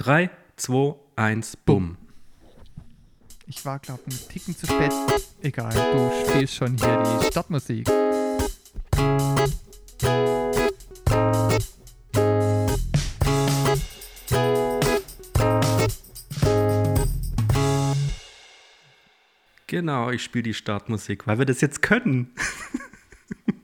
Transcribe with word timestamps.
3, 0.00 0.30
2, 0.56 0.94
1, 1.16 1.58
bumm. 1.58 1.98
Ich 3.46 3.62
war, 3.66 3.78
glaube 3.78 4.00
ich, 4.06 4.18
einen 4.18 4.28
Ticken 4.30 4.56
zu 4.56 4.64
spät. 4.64 4.94
Egal, 5.42 5.74
du 5.74 6.10
spielst 6.26 6.54
schon 6.54 6.74
hier 6.78 7.02
die 7.02 7.26
Startmusik. 7.26 7.86
Genau, 19.66 20.10
ich 20.10 20.24
spiele 20.24 20.44
die 20.44 20.54
Startmusik, 20.54 21.26
weil 21.26 21.36
wir 21.36 21.44
das 21.44 21.60
jetzt 21.60 21.82
können. 21.82 22.34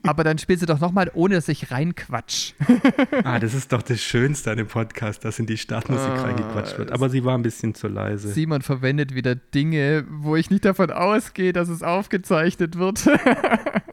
Aber 0.07 0.23
dann 0.23 0.37
spielst 0.37 0.63
du 0.63 0.65
doch 0.65 0.79
nochmal, 0.79 1.11
ohne 1.13 1.35
dass 1.35 1.47
ich 1.47 1.71
reinquatsch. 1.71 2.53
ah, 3.23 3.39
das 3.39 3.53
ist 3.53 3.71
doch 3.71 3.81
das 3.81 4.01
Schönste 4.01 4.51
an 4.51 4.57
dem 4.57 4.67
Podcast, 4.67 5.25
dass 5.25 5.39
in 5.39 5.45
die 5.45 5.57
Startmusik 5.57 6.09
ah, 6.09 6.23
reingequatscht 6.23 6.77
wird. 6.77 6.91
Aber 6.91 7.09
sie 7.09 7.23
war 7.23 7.37
ein 7.37 7.43
bisschen 7.43 7.75
zu 7.75 7.87
leise. 7.87 8.29
Simon 8.29 8.61
verwendet 8.61 9.13
wieder 9.13 9.35
Dinge, 9.35 10.05
wo 10.09 10.35
ich 10.35 10.49
nicht 10.49 10.65
davon 10.65 10.91
ausgehe, 10.91 11.53
dass 11.53 11.69
es 11.69 11.83
aufgezeichnet 11.83 12.77
wird. 12.77 13.07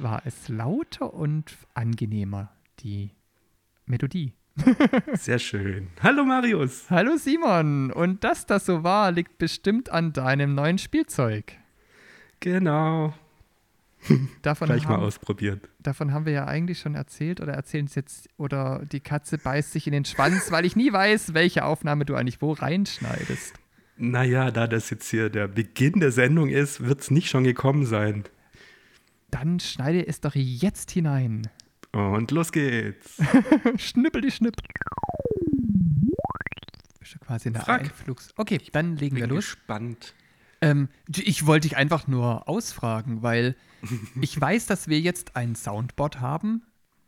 war 0.00 0.22
es 0.26 0.48
lauter 0.48 1.12
und 1.12 1.56
angenehmer, 1.74 2.52
die 2.78 3.10
Melodie. 3.84 4.32
Sehr 5.14 5.40
schön. 5.40 5.88
Hallo 6.00 6.24
Marius. 6.24 6.88
Hallo 6.88 7.16
Simon. 7.16 7.90
Und 7.90 8.22
dass 8.22 8.46
das 8.46 8.66
so 8.66 8.84
war, 8.84 9.10
liegt 9.10 9.38
bestimmt 9.38 9.90
an 9.90 10.12
deinem 10.12 10.54
neuen 10.54 10.78
Spielzeug. 10.78 11.54
Genau. 12.38 13.12
Davon 14.42 14.68
Gleich 14.68 14.84
haben, 14.86 15.00
mal 15.00 15.04
ausprobiert. 15.04 15.68
Davon 15.80 16.12
haben 16.12 16.26
wir 16.26 16.32
ja 16.32 16.46
eigentlich 16.46 16.78
schon 16.78 16.94
erzählt 16.94 17.40
oder 17.40 17.54
erzählen 17.54 17.86
es 17.86 17.96
jetzt 17.96 18.28
oder 18.36 18.84
die 18.86 19.00
Katze 19.00 19.36
beißt 19.36 19.72
sich 19.72 19.88
in 19.88 19.92
den 19.92 20.04
Schwanz, 20.04 20.52
weil 20.52 20.64
ich 20.64 20.76
nie 20.76 20.92
weiß, 20.92 21.34
welche 21.34 21.64
Aufnahme 21.64 22.04
du 22.04 22.14
eigentlich 22.14 22.40
wo 22.40 22.52
reinschneidest. 22.52 23.54
Naja, 23.96 24.52
da 24.52 24.68
das 24.68 24.90
jetzt 24.90 25.10
hier 25.10 25.28
der 25.28 25.48
Beginn 25.48 25.98
der 25.98 26.12
Sendung 26.12 26.50
ist, 26.50 26.86
wird 26.86 27.00
es 27.00 27.10
nicht 27.10 27.28
schon 27.28 27.42
gekommen 27.42 27.84
sein. 27.84 28.24
Dann 29.30 29.60
schneide 29.60 30.06
es 30.06 30.20
doch 30.20 30.34
jetzt 30.34 30.90
hinein. 30.90 31.48
Und 31.92 32.30
los 32.30 32.52
geht's. 32.52 33.20
Schnippel 33.76 34.22
die 34.22 34.30
Schnipp. 34.30 34.56
Bist 36.98 37.14
du 37.14 37.18
quasi 37.18 37.48
in 37.48 37.54
der 37.54 37.62
Frag. 37.62 37.82
Einflugs. 37.82 38.30
Okay, 38.36 38.60
dann 38.72 38.96
legen 38.96 39.16
wir 39.16 39.26
los. 39.26 39.56
Gespannt. 39.56 40.14
Ähm, 40.60 40.88
ich 41.08 41.46
wollte 41.46 41.68
dich 41.68 41.76
einfach 41.76 42.06
nur 42.06 42.48
ausfragen, 42.48 43.22
weil 43.22 43.56
ich 44.20 44.40
weiß, 44.40 44.66
dass 44.66 44.88
wir 44.88 45.00
jetzt 45.00 45.36
ein 45.36 45.54
Soundboard 45.54 46.20
haben. 46.20 46.62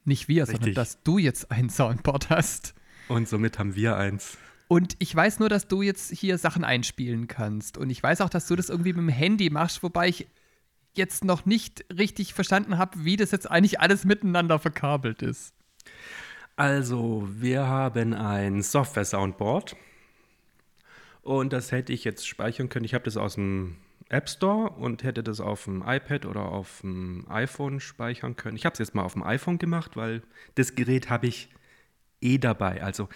Nicht 0.05 0.29
wir, 0.29 0.43
Richtig. 0.43 0.57
sondern 0.57 0.75
dass 0.75 1.03
du 1.03 1.19
jetzt 1.19 1.51
ein 1.53 1.71
Soundboard 1.71 2.31
hast. 2.31 2.75
Und 3.09 3.29
somit 3.29 3.59
haben 3.59 3.77
wir 3.77 3.97
eins. 3.97 4.37
Und 4.67 4.97
ich 4.99 5.15
weiß 5.15 5.39
nur, 5.39 5.49
dass 5.49 5.69
du 5.69 5.83
jetzt 5.83 6.11
hier 6.11 6.39
Sachen 6.39 6.65
einspielen 6.65 7.29
kannst. 7.29 7.77
Und 7.77 7.91
ich 7.91 8.03
weiß 8.03 8.23
auch, 8.23 8.31
dass 8.31 8.47
du 8.47 8.57
das 8.57 8.69
irgendwie 8.71 8.95
mit 8.95 9.03
dem 9.03 9.09
Handy 9.11 9.51
machst, 9.51 9.83
wobei 9.83 10.09
ich 10.09 10.27
jetzt 10.95 11.25
noch 11.25 11.47
nicht 11.47 11.85
richtig 11.97 12.35
verstanden 12.35 12.79
habe, 12.79 13.05
wie 13.05 13.17
das 13.17 13.31
jetzt 13.31 13.51
eigentlich 13.51 13.81
alles 13.81 14.05
miteinander 14.05 14.59
verkabelt 14.59 15.23
ist. 15.23 15.55
Also, 16.57 17.29
wir 17.31 17.67
haben 17.67 18.13
ein 18.13 18.63
Software-Soundboard. 18.63 19.77
Und 21.23 21.53
das 21.53 21.73
hätte 21.73 21.93
ich 21.93 22.05
jetzt 22.05 22.27
speichern 22.27 22.69
können. 22.69 22.85
Ich 22.85 22.95
habe 22.95 23.05
das 23.05 23.17
aus 23.17 23.37
dem 23.37 23.77
App 24.09 24.29
Store 24.29 24.71
und 24.71 25.05
hätte 25.05 25.23
das 25.23 25.41
auf 25.41 25.65
dem 25.65 25.83
iPad 25.87 26.27
oder 26.27 26.43
auf 26.43 26.81
dem 26.83 27.27
iPhone 27.31 27.81
speichern 27.81 28.37
können. 28.37 28.57
Ich 28.57 28.67
habe 28.67 28.75
es 28.75 28.79
jetzt 28.79 28.95
mal 28.95 29.05
auf 29.05 29.15
dem 29.15 29.23
iPhone 29.23 29.59
gemacht, 29.59 29.97
weil 29.97 30.23
das 30.57 30.75
Gerät 30.75 31.09
habe 31.09 31.27
ich 31.27 31.49
eh 32.21 32.39
dabei. 32.39 32.83
Also, 32.83 33.09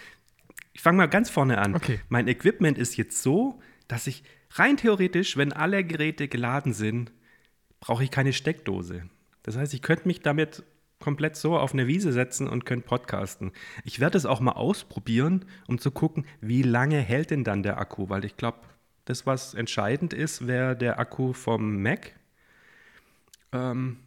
ich 0.72 0.80
fange 0.80 0.98
mal 0.98 1.08
ganz 1.08 1.28
vorne 1.28 1.58
an. 1.58 1.74
Okay. 1.74 2.00
Mein 2.08 2.28
Equipment 2.28 2.78
ist 2.78 2.96
jetzt 2.96 3.22
so, 3.22 3.60
dass 3.88 4.06
ich 4.06 4.24
rein 4.52 4.76
theoretisch, 4.76 5.36
wenn 5.36 5.52
alle 5.52 5.84
Geräte 5.84 6.28
geladen 6.28 6.72
sind, 6.72 7.12
brauche 7.80 8.04
ich 8.04 8.10
keine 8.10 8.32
Steckdose. 8.32 9.02
Das 9.42 9.56
heißt, 9.56 9.74
ich 9.74 9.82
könnte 9.82 10.08
mich 10.08 10.20
damit 10.20 10.64
komplett 10.98 11.36
so 11.36 11.56
auf 11.56 11.72
eine 11.72 11.86
Wiese 11.86 12.12
setzen 12.12 12.48
und 12.48 12.64
könnte 12.64 12.86
podcasten. 12.86 13.52
Ich 13.84 14.00
werde 14.00 14.18
es 14.18 14.26
auch 14.26 14.40
mal 14.40 14.52
ausprobieren, 14.52 15.44
um 15.68 15.78
zu 15.78 15.90
gucken, 15.90 16.26
wie 16.40 16.62
lange 16.62 16.98
hält 17.00 17.30
denn 17.30 17.44
dann 17.44 17.62
der 17.62 17.78
Akku, 17.78 18.08
weil 18.08 18.24
ich 18.24 18.36
glaube, 18.36 18.60
das, 19.04 19.26
was 19.26 19.54
entscheidend 19.54 20.12
ist, 20.12 20.46
wäre 20.46 20.76
der 20.76 20.98
Akku 20.98 21.32
vom 21.32 21.82
Mac. 21.82 22.12
Ähm 23.52 23.98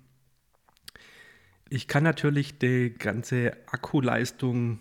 ich 1.69 1.88
kann 1.88 2.03
natürlich 2.03 2.57
die 2.57 2.94
ganze 2.97 3.56
Akkuleistung 3.68 4.80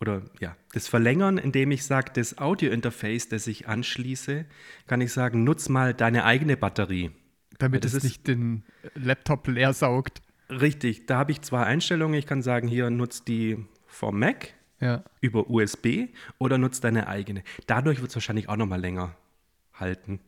oder 0.00 0.22
ja, 0.40 0.56
das 0.72 0.88
verlängern, 0.88 1.38
indem 1.38 1.70
ich 1.70 1.84
sage, 1.84 2.10
das 2.12 2.38
Audio-Interface, 2.38 3.28
das 3.28 3.46
ich 3.46 3.68
anschließe, 3.68 4.44
kann 4.88 5.00
ich 5.00 5.12
sagen, 5.12 5.44
nutz 5.44 5.68
mal 5.68 5.94
deine 5.94 6.24
eigene 6.24 6.56
Batterie. 6.56 7.12
Damit 7.58 7.84
es 7.84 8.02
nicht 8.02 8.26
den 8.26 8.64
Laptop 8.94 9.46
leer 9.48 9.72
saugt. 9.72 10.22
Richtig, 10.50 11.06
da 11.06 11.18
habe 11.18 11.32
ich 11.32 11.40
zwei 11.42 11.64
Einstellungen. 11.64 12.18
Ich 12.18 12.26
kann 12.26 12.42
sagen, 12.42 12.68
hier 12.68 12.90
nutzt 12.90 13.28
die 13.28 13.64
vom 13.86 14.18
Mac 14.18 14.54
ja. 14.80 15.02
über 15.20 15.48
USB 15.48 16.08
oder 16.38 16.58
nutzt 16.58 16.84
deine 16.84 17.06
eigene. 17.06 17.42
Dadurch 17.66 18.00
wird 18.00 18.10
es 18.10 18.16
wahrscheinlich 18.16 18.48
auch 18.48 18.56
noch 18.56 18.66
mal 18.66 18.80
länger 18.80 19.14
halten. 19.74 20.20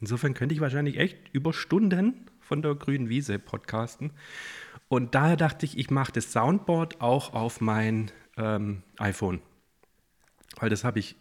Insofern 0.00 0.34
könnte 0.34 0.54
ich 0.54 0.60
wahrscheinlich 0.60 0.98
echt 0.98 1.16
über 1.32 1.52
Stunden 1.52 2.26
von 2.40 2.62
der 2.62 2.74
grünen 2.74 3.08
Wiese 3.08 3.38
podcasten. 3.38 4.12
Und 4.88 5.14
daher 5.14 5.36
dachte 5.36 5.64
ich, 5.64 5.78
ich 5.78 5.90
mache 5.90 6.12
das 6.12 6.32
Soundboard 6.32 7.00
auch 7.00 7.32
auf 7.32 7.60
mein 7.60 8.10
ähm, 8.36 8.82
iPhone. 8.98 9.40
Weil 10.58 10.68
das 10.68 10.84
habe 10.84 10.98
ich 10.98 11.16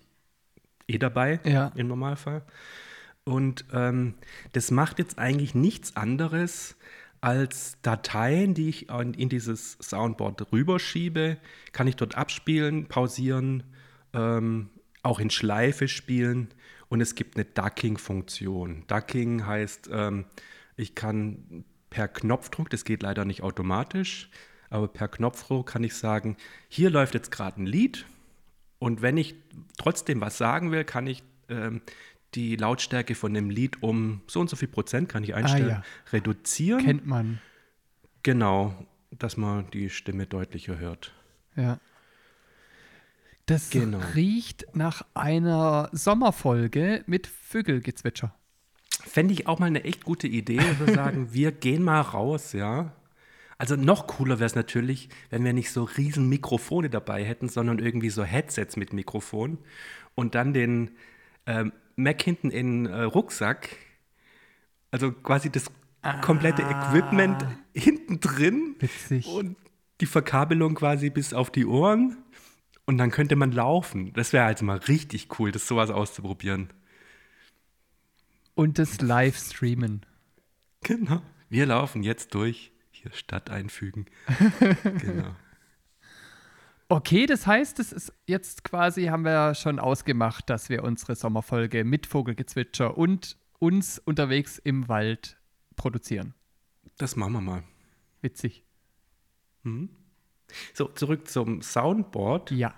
eh 0.87 0.97
dabei 0.97 1.39
ja. 1.45 1.71
im 1.75 1.87
Normalfall. 1.87 2.43
Und 3.23 3.65
ähm, 3.71 4.15
das 4.53 4.71
macht 4.71 4.99
jetzt 4.99 5.19
eigentlich 5.19 5.53
nichts 5.53 5.95
anderes 5.95 6.75
als 7.21 7.77
Dateien, 7.83 8.55
die 8.55 8.69
ich 8.69 8.89
in, 8.89 9.29
dieses 9.29 9.73
Soundboard 9.79 10.51
rüberschiebe, 10.51 11.37
kann 11.71 11.87
ich 11.87 11.95
dort 11.95 12.15
abspielen, 12.15 12.87
pausieren, 12.87 13.63
ähm, 14.13 14.69
auch 15.03 15.19
in 15.19 15.29
Schleife 15.29 15.87
spielen. 15.87 16.49
Und 16.89 16.99
es 16.99 17.13
gibt 17.13 17.37
eine 17.37 17.45
Ducking-Funktion. 17.45 18.85
Ducking 18.87 19.45
heißt, 19.45 19.89
ähm, 19.93 20.25
ich 20.75 20.95
kann 20.95 21.63
per 21.91 22.07
Knopfdruck, 22.07 22.69
das 22.71 22.85
geht 22.85 23.03
leider 23.03 23.23
nicht 23.23 23.43
automatisch, 23.43 24.29
aber 24.69 24.87
per 24.87 25.07
Knopfdruck 25.07 25.67
kann 25.67 25.83
ich 25.83 25.93
sagen, 25.93 26.37
hier 26.69 26.89
läuft 26.89 27.13
jetzt 27.13 27.29
gerade 27.29 27.61
ein 27.61 27.67
Lied 27.67 28.05
und 28.79 29.01
wenn 29.01 29.17
ich 29.17 29.35
trotzdem 29.77 30.21
was 30.21 30.37
sagen 30.37 30.71
will, 30.71 30.85
kann 30.85 31.05
ich 31.05 31.23
ähm, 31.49 31.81
die 32.35 32.55
Lautstärke 32.55 33.15
von 33.15 33.33
dem 33.33 33.49
Lied 33.49 33.83
um 33.83 34.21
so 34.27 34.39
und 34.39 34.49
so 34.49 34.55
viel 34.55 34.67
Prozent, 34.67 35.09
kann 35.09 35.23
ich 35.23 35.35
einstellen, 35.35 35.65
ah, 35.65 35.69
ja. 35.69 35.83
reduzieren. 36.13 36.85
Kennt 36.85 37.05
man. 37.05 37.39
Genau, 38.23 38.73
dass 39.11 39.37
man 39.37 39.69
die 39.71 39.89
Stimme 39.89 40.27
deutlicher 40.27 40.79
hört. 40.79 41.13
Ja. 41.55 41.79
Das 43.45 43.69
Genau. 43.69 43.99
riecht 44.15 44.65
nach 44.73 45.03
einer 45.13 45.89
Sommerfolge 45.91 47.03
mit 47.07 47.27
Vögelgezwitscher. 47.27 48.33
Fände 49.03 49.33
ich 49.33 49.47
auch 49.47 49.59
mal 49.59 49.65
eine 49.65 49.83
echt 49.83 50.05
gute 50.05 50.27
Idee, 50.27 50.61
zu 50.77 50.85
sagen, 50.93 51.33
wir 51.33 51.51
gehen 51.51 51.83
mal 51.83 52.01
raus, 52.01 52.53
ja. 52.53 52.93
Also 53.57 53.75
noch 53.75 54.07
cooler 54.07 54.39
wäre 54.39 54.47
es 54.47 54.55
natürlich, 54.55 55.09
wenn 55.29 55.43
wir 55.43 55.53
nicht 55.53 55.71
so 55.71 55.83
riesen 55.83 56.29
Mikrofone 56.29 56.89
dabei 56.89 57.23
hätten, 57.23 57.49
sondern 57.49 57.77
irgendwie 57.77 58.09
so 58.09 58.23
Headsets 58.23 58.75
mit 58.75 58.93
Mikrofon 58.93 59.59
und 60.15 60.33
dann 60.33 60.53
den 60.53 60.91
ähm, 61.45 61.71
Mac 62.03 62.21
hinten 62.21 62.49
in 62.49 62.85
äh, 62.85 63.03
Rucksack, 63.03 63.69
also 64.91 65.11
quasi 65.11 65.49
das 65.49 65.71
komplette 66.21 66.63
Equipment 66.63 67.45
hinten 67.73 68.19
drin 68.19 68.75
Witzig. 68.79 69.27
und 69.27 69.55
die 70.01 70.07
Verkabelung 70.07 70.73
quasi 70.75 71.09
bis 71.09 71.33
auf 71.33 71.51
die 71.51 71.65
Ohren 71.65 72.17
und 72.85 72.97
dann 72.97 73.11
könnte 73.11 73.35
man 73.35 73.51
laufen. 73.51 74.13
Das 74.13 74.33
wäre 74.33 74.45
also 74.45 74.65
mal 74.65 74.77
richtig 74.77 75.39
cool, 75.39 75.51
das 75.51 75.67
sowas 75.67 75.89
auszuprobieren. 75.89 76.69
Und 78.55 78.79
das 78.79 78.99
Livestreamen. 78.99 80.05
Genau. 80.83 81.21
Wir 81.49 81.65
laufen 81.67 82.03
jetzt 82.03 82.33
durch. 82.33 82.71
Hier 82.91 83.11
Stadt 83.13 83.49
einfügen. 83.49 84.05
genau. 84.83 85.35
Okay, 86.91 87.25
das 87.25 87.47
heißt, 87.47 87.79
es 87.79 87.93
ist 87.93 88.11
jetzt 88.25 88.65
quasi, 88.65 89.05
haben 89.05 89.23
wir 89.23 89.55
schon 89.55 89.79
ausgemacht, 89.79 90.49
dass 90.49 90.67
wir 90.67 90.83
unsere 90.83 91.15
Sommerfolge 91.15 91.85
mit 91.85 92.05
Vogelgezwitscher 92.05 92.97
und 92.97 93.37
uns 93.59 93.97
unterwegs 93.97 94.57
im 94.57 94.89
Wald 94.89 95.37
produzieren. 95.77 96.33
Das 96.97 97.15
machen 97.15 97.31
wir 97.31 97.39
mal. 97.39 97.63
Witzig. 98.19 98.65
So, 100.73 100.89
zurück 100.89 101.29
zum 101.29 101.61
Soundboard. 101.61 102.51
Ja. 102.51 102.73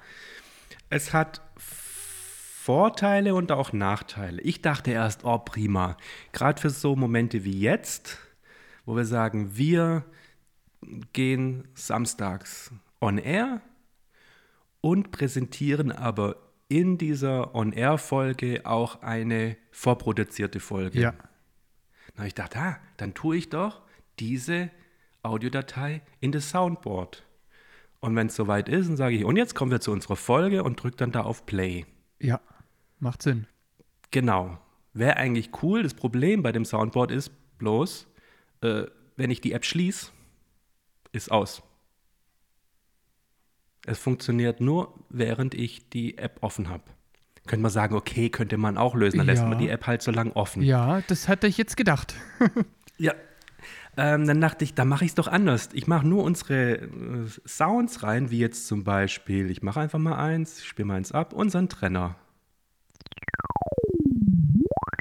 es 0.92 1.12
hat 1.12 1.42
Vorteile 1.58 3.34
und 3.34 3.52
auch 3.52 3.74
Nachteile. 3.74 4.44
Ich 4.44 4.62
dachte 4.62 4.92
erst, 4.92 5.24
oh 5.24 5.40
prima, 5.40 5.98
gerade 6.34 6.62
für 6.62 6.70
so 6.70 6.96
Momente 6.96 7.46
wie 7.46 7.60
jetzt, 7.60 8.20
wo 8.86 8.96
wir 8.96 9.06
sagen, 9.06 9.58
wir 9.58 10.06
gehen 11.14 11.68
samstags 11.74 12.72
on 13.02 13.18
air 13.18 13.64
und 14.84 15.12
präsentieren 15.12 15.94
aber 15.94 16.36
in 16.68 16.98
dieser 16.98 17.56
On-Air-Folge 17.56 18.66
auch 18.66 19.02
eine 19.02 19.56
vorproduzierte 19.72 20.60
Folge. 20.60 21.00
Ja. 21.00 21.14
Na, 22.18 22.26
ich 22.26 22.34
dachte, 22.34 22.60
ah, 22.60 22.78
dann 22.98 23.14
tue 23.14 23.38
ich 23.38 23.50
doch 23.50 23.82
diese 24.20 24.70
Audiodatei 25.22 26.02
in 26.20 26.34
das 26.34 26.50
Soundboard. 26.50 27.24
Und 28.02 28.18
wenn 28.18 28.28
es 28.28 28.36
soweit 28.36 28.68
ist, 28.68 28.90
dann 28.90 28.98
sage 28.98 29.16
ich, 29.16 29.24
und 29.24 29.38
jetzt 29.38 29.56
kommen 29.56 29.72
wir 29.72 29.80
zu 29.80 29.94
unserer 29.94 30.18
Folge 30.18 30.64
und 30.66 30.84
drücke 30.84 30.98
dann 30.98 31.14
da 31.14 31.22
auf 31.22 31.46
Play. 31.46 31.86
Ja, 32.20 32.42
macht 33.00 33.22
Sinn. 33.22 33.48
Genau. 34.12 34.60
Wäre 34.92 35.16
eigentlich 35.16 35.64
cool. 35.64 35.84
Das 35.84 35.94
Problem 35.94 36.44
bei 36.44 36.52
dem 36.52 36.66
Soundboard 36.66 37.12
ist 37.12 37.32
bloß, 37.58 38.06
äh, 38.62 38.84
wenn 39.16 39.32
ich 39.32 39.40
die 39.40 39.54
App 39.54 39.64
schließe, 39.64 40.12
ist 41.14 41.32
aus. 41.32 41.64
Es 43.86 44.00
funktioniert 44.00 44.62
nur, 44.62 44.94
während 45.10 45.54
ich 45.54 45.90
die 45.90 46.18
App 46.18 46.38
offen 46.42 46.70
habe. 46.70 46.84
Könnte 47.46 47.64
man 47.64 47.72
sagen, 47.72 47.96
okay, 47.96 48.30
könnte 48.30 48.58
man 48.58 48.78
auch 48.78 48.96
lösen, 48.96 49.18
dann 49.18 49.28
lässt 49.28 49.44
Ja. 49.44 49.50
man 49.50 49.58
die 49.58 49.68
App 49.68 49.86
halt 49.86 50.02
so 50.02 50.12
lang 50.12 50.32
offen. 50.32 50.62
Ja, 50.64 51.02
das 51.08 51.28
hatte 51.28 51.48
ich 51.48 51.58
jetzt 51.58 51.78
gedacht. 51.78 52.16
Ja. 53.00 53.14
Ähm, 53.98 54.28
dann 54.28 54.40
dachte 54.40 54.64
ich, 54.64 54.76
da 54.76 54.86
mache 54.86 55.04
ich 55.04 55.12
es 55.12 55.16
doch 55.16 55.28
anders. 55.28 55.70
Ich 55.74 55.88
mache 55.88 56.08
nur 56.08 56.24
unsere 56.24 56.76
äh, 56.78 56.90
Sounds 57.46 58.04
rein, 58.04 58.30
wie 58.30 58.38
jetzt 58.40 58.68
zum 58.68 58.84
Beispiel, 58.84 59.50
ich 59.50 59.62
mache 59.64 59.80
einfach 59.80 60.00
mal 60.00 60.16
eins, 60.16 60.64
spiele 60.64 60.86
mal 60.86 60.96
eins 60.96 61.12
ab, 61.12 61.34
unseren 61.34 61.70
Trenner. 61.70 62.16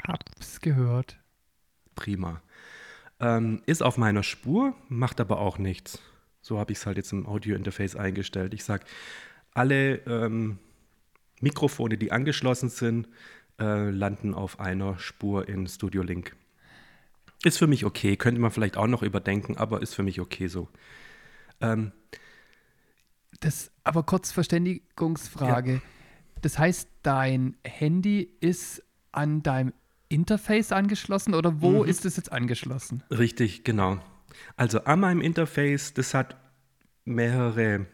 Hab's 0.07 0.59
gehört. 0.59 1.17
Prima. 1.95 2.41
Ähm, 3.19 3.61
ist 3.65 3.83
auf 3.83 3.97
meiner 3.97 4.23
Spur, 4.23 4.75
macht 4.89 5.21
aber 5.21 5.39
auch 5.39 5.57
nichts. 5.57 6.01
So 6.43 6.59
habe 6.59 6.73
ich 6.73 6.77
es 6.77 6.85
halt 6.85 6.97
jetzt 6.97 7.13
im 7.13 7.25
Audio-Interface 7.25 7.95
eingestellt. 7.95 8.53
Ich 8.53 8.65
sage, 8.65 8.83
alle 9.53 9.95
ähm, 10.05 10.59
Mikrofone, 11.39 11.97
die 11.97 12.11
angeschlossen 12.11 12.69
sind, 12.69 13.07
äh, 13.59 13.89
landen 13.89 14.33
auf 14.33 14.59
einer 14.59 14.99
Spur 14.99 15.47
in 15.47 15.67
Studio 15.67 16.03
Link. 16.03 16.35
Ist 17.43 17.57
für 17.57 17.67
mich 17.67 17.85
okay, 17.85 18.17
könnte 18.17 18.41
man 18.41 18.51
vielleicht 18.51 18.75
auch 18.77 18.87
noch 18.87 19.03
überdenken, 19.03 19.57
aber 19.57 19.81
ist 19.81 19.95
für 19.95 20.03
mich 20.03 20.19
okay 20.19 20.47
so. 20.47 20.67
Ähm, 21.61 21.93
Das, 23.39 23.71
aber 23.85 24.03
kurz 24.03 24.31
Verständigungsfrage. 24.31 25.81
Das 26.41 26.59
heißt, 26.59 26.89
dein 27.03 27.55
Handy 27.63 28.29
ist 28.41 28.83
an 29.13 29.43
deinem 29.43 29.71
Interface 30.09 30.73
angeschlossen 30.73 31.35
oder 31.35 31.61
wo 31.61 31.83
ist 31.83 32.05
es 32.05 32.17
jetzt 32.17 32.33
angeschlossen? 32.33 33.01
Richtig, 33.09 33.63
genau. 33.63 33.99
Also 34.55 34.83
an 34.83 34.99
meinem 34.99 35.21
Interface, 35.21 35.93
das 35.93 36.13
hat 36.13 36.35
mehrere 37.05 37.85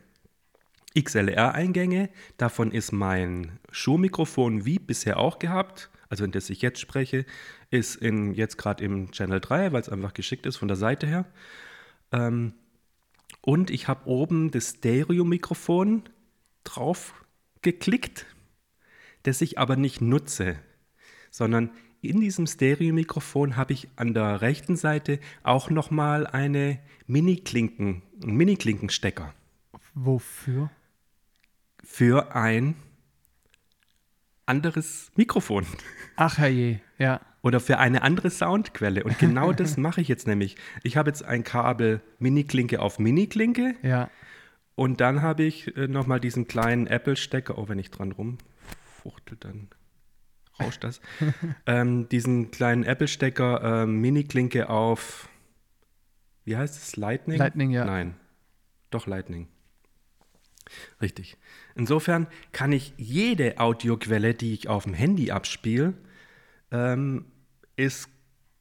XLR-Eingänge. 0.97 2.09
Davon 2.37 2.71
ist 2.71 2.91
mein 2.91 3.59
Schuhmikrofon 3.71 4.65
wie 4.65 4.79
bisher 4.79 5.17
auch 5.17 5.39
gehabt, 5.39 5.89
also 6.09 6.23
in 6.23 6.31
das 6.31 6.49
ich 6.49 6.61
jetzt 6.61 6.79
spreche, 6.79 7.25
ist 7.69 7.95
in, 7.95 8.33
jetzt 8.33 8.57
gerade 8.57 8.83
im 8.83 9.11
Channel 9.11 9.39
3, 9.39 9.71
weil 9.71 9.81
es 9.81 9.89
einfach 9.89 10.13
geschickt 10.13 10.45
ist 10.45 10.57
von 10.57 10.67
der 10.67 10.77
Seite 10.77 11.05
her. 11.07 11.25
Ähm, 12.11 12.53
und 13.41 13.69
ich 13.69 13.87
habe 13.87 14.07
oben 14.07 14.51
das 14.51 14.71
Stereo-Mikrofon 14.71 16.03
drauf 16.63 17.13
geklickt, 17.61 18.25
das 19.23 19.41
ich 19.41 19.59
aber 19.59 19.75
nicht 19.75 20.01
nutze, 20.01 20.57
sondern 21.29 21.71
in 22.01 22.19
diesem 22.21 22.47
Stereo-Mikrofon 22.47 23.55
habe 23.57 23.73
ich 23.73 23.89
an 23.95 24.13
der 24.13 24.41
rechten 24.41 24.75
Seite 24.75 25.19
auch 25.43 25.69
nochmal 25.69 26.25
eine 26.27 26.79
Mini-Klinken, 27.07 28.01
einen 28.23 28.35
Mini-Klinkenstecker 28.37 29.33
Wofür? 29.93 30.69
für 31.83 32.35
ein 32.35 32.75
anderes 34.45 35.11
Mikrofon 35.15 35.65
Ach 36.15 36.37
herrje, 36.37 36.79
ja. 36.97 37.21
oder 37.41 37.59
für 37.59 37.77
eine 37.77 38.01
andere 38.01 38.29
Soundquelle. 38.29 39.03
Und 39.03 39.19
genau 39.19 39.53
das 39.53 39.77
mache 39.77 40.01
ich 40.01 40.07
jetzt 40.07 40.27
nämlich. 40.27 40.55
Ich 40.83 40.97
habe 40.97 41.09
jetzt 41.09 41.23
ein 41.23 41.43
Kabel 41.43 42.01
Mini-Klinke 42.19 42.81
auf 42.81 42.99
Mini-Klinke 42.99 43.75
Ja. 43.83 44.09
und 44.75 45.01
dann 45.01 45.21
habe 45.21 45.43
ich 45.43 45.75
äh, 45.77 45.87
nochmal 45.87 46.19
diesen 46.19 46.47
kleinen 46.47 46.87
Apple-Stecker. 46.87 47.57
Oh, 47.57 47.67
wenn 47.69 47.79
ich 47.79 47.91
dran 47.91 48.11
rumfuchtel, 48.11 49.37
dann 49.39 49.67
rauscht 50.59 50.83
das. 50.83 51.01
ähm, 51.65 52.07
diesen 52.09 52.51
kleinen 52.51 52.83
Apple-Stecker 52.83 53.83
ähm, 53.83 54.01
Mini-Klinke 54.01 54.69
auf, 54.69 55.29
wie 56.45 56.55
heißt 56.57 56.75
es, 56.77 56.95
Lightning? 56.95 57.37
Lightning, 57.37 57.71
ja. 57.71 57.85
Nein, 57.85 58.15
doch 58.89 59.07
Lightning. 59.07 59.47
Richtig. 61.01 61.37
Insofern 61.75 62.27
kann 62.51 62.71
ich 62.71 62.93
jede 62.97 63.59
Audioquelle, 63.59 64.33
die 64.33 64.53
ich 64.53 64.67
auf 64.67 64.83
dem 64.83 64.93
Handy 64.93 65.31
abspiele, 65.31 65.93
ähm, 66.71 67.25
ist, 67.75 68.09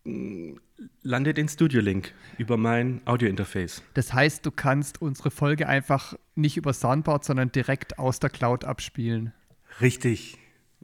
mh, 0.04 0.58
landet 1.02 1.38
in 1.38 1.48
Studio 1.48 1.80
Link 1.80 2.14
über 2.38 2.56
mein 2.56 3.00
Audiointerface. 3.04 3.82
Das 3.94 4.12
heißt, 4.12 4.46
du 4.46 4.50
kannst 4.50 5.02
unsere 5.02 5.30
Folge 5.30 5.68
einfach 5.68 6.14
nicht 6.34 6.56
über 6.56 6.72
Soundboard, 6.72 7.24
sondern 7.24 7.50
direkt 7.52 7.98
aus 7.98 8.20
der 8.20 8.30
Cloud 8.30 8.64
abspielen. 8.64 9.32
Richtig. 9.80 10.38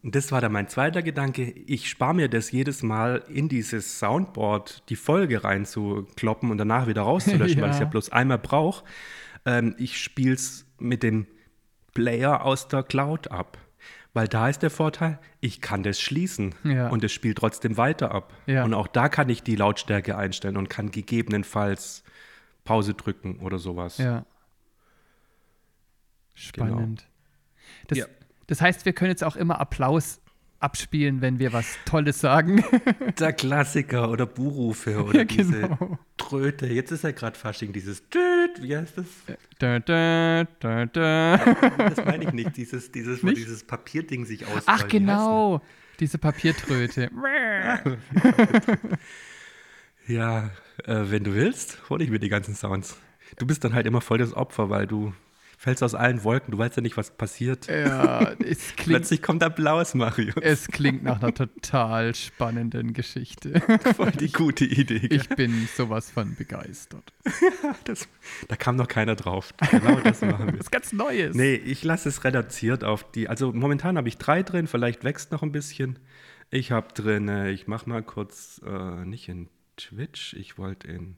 Und 0.04 0.14
das 0.14 0.30
war 0.30 0.40
dann 0.42 0.52
mein 0.52 0.68
zweiter 0.68 1.02
Gedanke. 1.02 1.50
Ich 1.50 1.88
spare 1.88 2.14
mir 2.14 2.28
das 2.28 2.52
jedes 2.52 2.82
Mal 2.82 3.24
in 3.28 3.48
dieses 3.48 3.98
Soundboard 3.98 4.82
die 4.90 4.96
Folge 4.96 5.42
reinzukloppen 5.42 6.50
und 6.50 6.58
danach 6.58 6.86
wieder 6.86 7.02
rauszulöschen, 7.02 7.60
weil 7.62 7.70
ich 7.70 7.74
es 7.76 7.80
ja 7.80 7.84
Ja. 7.86 7.90
bloß 7.90 8.12
einmal 8.12 8.38
brauche. 8.38 8.84
Ähm, 9.46 9.74
ich 9.78 9.98
spiele 10.00 10.34
es 10.34 10.66
mit 10.78 11.02
dem 11.02 11.26
Player 11.94 12.44
aus 12.44 12.68
der 12.68 12.82
Cloud 12.82 13.30
ab. 13.30 13.56
Weil 14.12 14.28
da 14.28 14.48
ist 14.48 14.62
der 14.62 14.70
Vorteil, 14.70 15.18
ich 15.40 15.60
kann 15.60 15.82
das 15.82 15.98
schließen 16.00 16.54
Ja. 16.64 16.88
und 16.90 17.02
es 17.02 17.10
spielt 17.12 17.38
trotzdem 17.38 17.76
weiter 17.78 18.12
ab. 18.12 18.32
Ja. 18.46 18.62
Und 18.64 18.74
auch 18.74 18.86
da 18.86 19.08
kann 19.08 19.28
ich 19.30 19.42
die 19.42 19.56
Lautstärke 19.56 20.16
einstellen 20.18 20.56
und 20.56 20.68
kann 20.70 20.90
gegebenenfalls 20.92 22.04
Pause 22.64 22.92
drücken 22.94 23.38
oder 23.40 23.58
sowas. 23.58 23.96
Ja. 23.98 24.24
Spannend. 26.34 27.06
Das, 27.88 27.98
Ja. 27.98 28.06
Das 28.46 28.60
heißt, 28.60 28.84
wir 28.84 28.92
können 28.92 29.10
jetzt 29.10 29.24
auch 29.24 29.36
immer 29.36 29.60
Applaus 29.60 30.20
abspielen, 30.60 31.20
wenn 31.20 31.38
wir 31.38 31.52
was 31.52 31.66
Tolles 31.84 32.20
sagen. 32.20 32.64
Der 33.18 33.32
Klassiker 33.34 34.10
oder 34.10 34.24
Buhrufe 34.24 35.04
oder 35.04 35.18
Ja, 35.18 35.24
diese 35.24 35.60
genau. 35.60 35.98
Tröte. 36.16 36.66
Jetzt 36.66 36.90
ist 36.90 37.04
ja 37.04 37.10
gerade 37.10 37.38
Fasching, 37.38 37.72
dieses 37.72 38.08
Tüt, 38.08 38.62
wie 38.62 38.76
heißt 38.76 38.96
das? 38.96 39.06
da, 39.58 39.78
da, 39.78 40.44
da, 40.60 40.86
da. 40.86 41.36
Das 41.76 42.04
meine 42.04 42.24
ich 42.24 42.32
nicht, 42.32 42.56
dieses, 42.56 42.90
dieses, 42.92 43.22
wo 43.22 43.26
Nicht? 43.26 43.38
dieses 43.38 43.64
Papierding 43.64 44.24
sich 44.24 44.46
ausfallen. 44.46 44.64
Ach, 44.66 44.88
genau. 44.88 45.60
Diese 46.00 46.18
Papiertröte. 46.18 47.10
Ja, 50.06 50.50
äh, 50.84 51.04
wenn 51.06 51.24
du 51.24 51.34
willst, 51.34 51.78
hol 51.88 52.02
ich 52.02 52.10
mir 52.10 52.18
die 52.18 52.28
ganzen 52.28 52.54
Sounds. 52.54 52.98
Du 53.38 53.46
bist 53.46 53.64
dann 53.64 53.72
halt 53.72 53.86
immer 53.86 54.02
voll 54.02 54.18
das 54.18 54.34
Opfer, 54.34 54.68
weil 54.68 54.86
du 54.86 55.14
fällst 55.64 55.82
aus 55.82 55.94
allen 55.94 56.22
Wolken, 56.24 56.52
du 56.52 56.58
weißt 56.58 56.76
ja 56.76 56.82
nicht, 56.82 56.98
was 56.98 57.10
passiert. 57.10 57.68
ja, 57.68 58.32
es 58.38 58.76
klingt, 58.76 58.98
Plötzlich 58.98 59.22
kommt 59.22 59.42
Applaus, 59.42 59.94
Mario. 59.94 60.34
es 60.42 60.68
klingt 60.68 61.02
nach 61.02 61.22
einer 61.22 61.32
total 61.32 62.14
spannenden 62.14 62.92
Geschichte. 62.92 63.60
Voll 63.96 64.10
die 64.12 64.30
gute 64.30 64.66
Idee. 64.66 65.00
gell? 65.00 65.12
Ich 65.20 65.28
bin 65.30 65.66
sowas 65.74 66.10
von 66.10 66.36
begeistert. 66.36 67.12
Das, 67.84 68.08
da 68.48 68.56
kam 68.56 68.76
noch 68.76 68.88
keiner 68.88 69.14
drauf. 69.16 69.52
Genau 69.70 70.00
das 70.00 70.20
machen 70.20 70.46
wir. 70.46 70.52
Das 70.52 70.66
ist 70.66 70.70
ganz 70.70 70.92
Neues. 70.92 71.34
Nee, 71.34 71.54
ich 71.54 71.82
lasse 71.82 72.08
es 72.08 72.24
reduziert 72.24 72.84
auf 72.84 73.10
die. 73.12 73.28
Also 73.28 73.52
momentan 73.52 73.96
habe 73.96 74.08
ich 74.08 74.18
drei 74.18 74.42
drin, 74.42 74.66
vielleicht 74.66 75.02
wächst 75.02 75.32
noch 75.32 75.42
ein 75.42 75.52
bisschen. 75.52 75.98
Ich 76.50 76.72
habe 76.72 76.92
drin, 76.92 77.28
äh, 77.28 77.50
ich 77.50 77.66
mache 77.66 77.88
mal 77.88 78.02
kurz, 78.02 78.60
äh, 78.66 79.04
nicht 79.04 79.28
in 79.28 79.48
Twitch, 79.76 80.34
ich 80.34 80.58
wollte 80.58 80.88
in, 80.88 81.16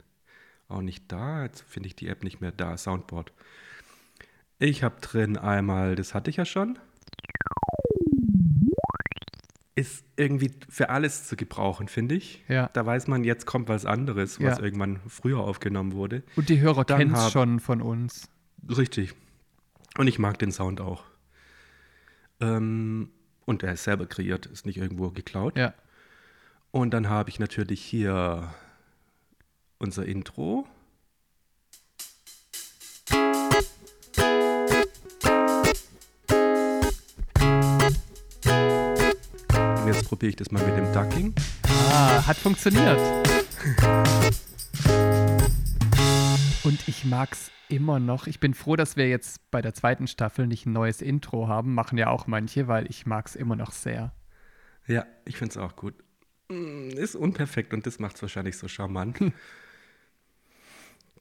auch 0.68 0.82
nicht 0.82 1.10
da, 1.10 1.42
jetzt 1.44 1.62
finde 1.68 1.88
ich 1.88 1.96
die 1.96 2.08
App 2.08 2.22
nicht 2.22 2.40
mehr 2.40 2.52
da, 2.52 2.76
Soundboard. 2.76 3.32
Ich 4.58 4.82
habe 4.82 5.00
drin 5.00 5.36
einmal, 5.36 5.94
das 5.96 6.14
hatte 6.14 6.30
ich 6.30 6.36
ja 6.36 6.44
schon. 6.44 6.78
Ist 9.74 10.04
irgendwie 10.16 10.52
für 10.70 10.88
alles 10.88 11.26
zu 11.28 11.36
gebrauchen, 11.36 11.88
finde 11.88 12.14
ich. 12.14 12.42
Ja. 12.48 12.70
Da 12.72 12.86
weiß 12.86 13.08
man, 13.08 13.24
jetzt 13.24 13.44
kommt 13.44 13.68
was 13.68 13.84
anderes, 13.84 14.40
was 14.40 14.58
Ja. 14.58 14.64
irgendwann 14.64 15.00
früher 15.06 15.40
aufgenommen 15.40 15.92
wurde. 15.92 16.22
Und 16.34 16.48
die 16.48 16.60
Hörer 16.60 16.86
kennen 16.86 17.14
es 17.14 17.30
schon 17.30 17.60
von 17.60 17.82
uns. 17.82 18.30
Richtig. 18.66 19.12
Und 19.98 20.06
ich 20.08 20.18
mag 20.18 20.38
den 20.38 20.50
Sound 20.50 20.80
auch. 20.80 21.04
Ähm, 22.40 23.10
und 23.44 23.62
er 23.62 23.74
ist 23.74 23.84
selber 23.84 24.06
kreiert, 24.06 24.46
ist 24.46 24.64
nicht 24.64 24.78
irgendwo 24.78 25.10
geklaut. 25.10 25.58
Ja. 25.58 25.74
Und 26.70 26.92
dann 26.92 27.10
habe 27.10 27.28
ich 27.28 27.38
natürlich 27.38 27.82
hier 27.82 28.54
unser 29.78 30.06
Intro. 30.06 30.66
Jetzt 39.96 40.08
probiere 40.08 40.30
ich 40.30 40.36
das 40.36 40.50
mal 40.50 40.64
mit 40.64 40.76
dem 40.76 40.92
Ducking. 40.92 41.34
Ah, 41.90 42.26
hat 42.26 42.36
funktioniert. 42.36 43.00
Und 46.64 46.88
ich 46.88 47.04
mag's 47.04 47.50
immer 47.68 47.98
noch. 47.98 48.26
Ich 48.26 48.38
bin 48.40 48.54
froh, 48.54 48.76
dass 48.76 48.96
wir 48.96 49.08
jetzt 49.08 49.50
bei 49.50 49.62
der 49.62 49.74
zweiten 49.74 50.06
Staffel 50.06 50.46
nicht 50.46 50.66
ein 50.66 50.72
neues 50.72 51.00
Intro 51.00 51.48
haben. 51.48 51.74
Machen 51.74 51.98
ja 51.98 52.08
auch 52.08 52.26
manche, 52.26 52.68
weil 52.68 52.86
ich 52.90 53.06
mag's 53.06 53.34
immer 53.34 53.56
noch 53.56 53.72
sehr. 53.72 54.12
Ja, 54.86 55.06
ich 55.24 55.36
finde 55.36 55.52
es 55.52 55.56
auch 55.56 55.76
gut. 55.76 55.94
Mm, 56.48 56.90
Ist 56.90 57.16
unperfekt 57.16 57.72
und 57.72 57.86
das 57.86 57.98
macht 57.98 58.16
es 58.16 58.22
wahrscheinlich 58.22 58.58
so 58.58 58.68
charmant. 58.68 59.18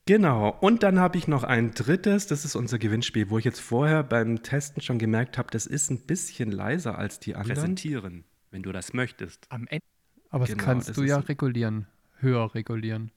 Genau, 0.08 0.56
und 0.62 0.84
dann 0.84 1.00
habe 1.00 1.18
ich 1.18 1.28
noch 1.28 1.44
ein 1.44 1.72
drittes, 1.74 2.28
das 2.28 2.46
ist 2.46 2.54
unser 2.54 2.78
Gewinnspiel, 2.78 3.32
wo 3.32 3.40
ich 3.40 3.44
jetzt 3.44 3.60
vorher 3.60 4.04
beim 4.04 4.44
Testen 4.44 4.80
schon 4.84 5.00
gemerkt 5.00 5.40
habe, 5.40 5.50
das 5.50 5.66
ist 5.66 5.90
ein 5.90 6.06
bisschen 6.06 6.52
leiser 6.52 7.00
als 7.00 7.20
die 7.20 7.34
anderen. 7.34 7.56
Präsentieren, 7.56 8.24
wenn 8.56 8.64
du 8.64 8.72
das 8.72 8.94
möchtest. 8.94 9.46
Am 9.50 9.68
Ende. 9.68 9.84
Aber 10.30 10.46
das 10.46 10.52
Genau, 10.56 10.64
kannst 10.64 10.88
das 10.90 10.96
du 10.96 11.04
ist 11.04 11.10
ja 11.10 11.18
regulieren. 11.20 11.88
Höher 12.20 12.56
regulieren. 12.56 13.12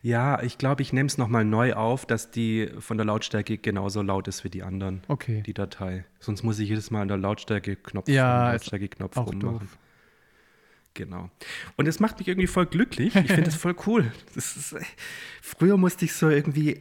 Ja, 0.00 0.40
ich 0.42 0.58
glaube, 0.58 0.82
ich 0.82 0.92
nehme 0.92 1.08
es 1.08 1.18
nochmal 1.18 1.44
neu 1.44 1.72
auf, 1.74 2.06
dass 2.06 2.30
die 2.30 2.70
von 2.78 2.96
der 2.96 3.04
Lautstärke 3.06 3.58
genauso 3.58 4.00
laut 4.02 4.28
ist 4.28 4.44
wie 4.44 4.50
die 4.50 4.62
anderen, 4.62 5.02
Okay. 5.08 5.42
die 5.44 5.54
Datei. 5.54 6.04
Sonst 6.20 6.44
muss 6.44 6.58
ich 6.60 6.68
jedes 6.68 6.90
Mal 6.92 7.02
an 7.02 7.08
der 7.08 7.16
Lautstärke-Knopf 7.16 8.08
Ja, 8.08 8.52
Lautstärke-Knopf 8.52 9.16
Auch 9.16 9.26
rummachen. 9.26 9.58
doof. 9.60 9.78
Genau. 10.94 11.30
Und 11.76 11.88
es 11.88 11.98
macht 11.98 12.18
mich 12.18 12.28
irgendwie 12.28 12.46
voll 12.46 12.66
glücklich. 12.66 13.14
Ich 13.16 13.32
finde 13.32 13.48
es 13.48 13.54
voll 13.56 13.74
cool. 13.86 14.12
Das 14.34 14.56
ist, 14.56 14.76
früher 15.42 15.76
musste 15.76 16.04
ich 16.04 16.12
so 16.12 16.28
irgendwie 16.28 16.80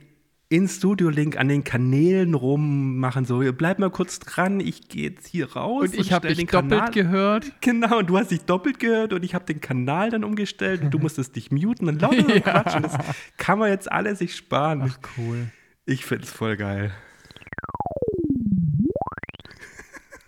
in 0.51 0.68
Studio 0.68 1.10
Link 1.10 1.38
an 1.38 1.48
den 1.48 1.63
Kanälen 1.63 2.34
rummachen, 2.34 3.24
so, 3.24 3.39
bleib 3.53 3.77
mal 3.77 3.91
kurz 3.91 4.18
dran, 4.18 4.60
ich 4.60 4.88
gehe 4.88 5.12
jetzt 5.12 5.27
hier 5.27 5.53
raus. 5.53 5.84
Und 5.89 5.96
ich 5.96 6.12
habe 6.12 6.27
dich 6.27 6.38
den 6.38 6.48
doppelt 6.48 6.72
Kanal- 6.72 6.91
gehört. 6.91 7.51
Genau, 7.62 8.00
und 8.00 8.08
du 8.10 8.18
hast 8.18 8.32
dich 8.32 8.41
doppelt 8.46 8.79
gehört 8.79 9.13
und 9.13 9.24
ich 9.24 9.36
habe 9.36 9.46
den 9.46 9.62
Kanal 9.62 10.10
dann 10.10 10.24
umgestellt 10.24 10.82
und 10.82 10.89
du 10.91 10.98
musstest 11.00 11.36
dich 11.36 11.51
muten 11.51 11.88
und 11.88 12.01
lauter 12.01 12.34
Ja. 12.36 12.39
Quatsch. 12.39 12.75
Und 12.75 12.84
das 12.84 12.98
kann 13.38 13.60
man 13.60 13.70
jetzt 13.70 13.91
alle 13.91 14.15
sich 14.15 14.36
sparen. 14.36 14.82
Ach, 14.86 14.98
cool. 15.18 15.50
Ich 15.86 16.06
finde 16.06 16.24
es 16.25 16.32
voll 16.32 16.58
geil. 16.58 16.91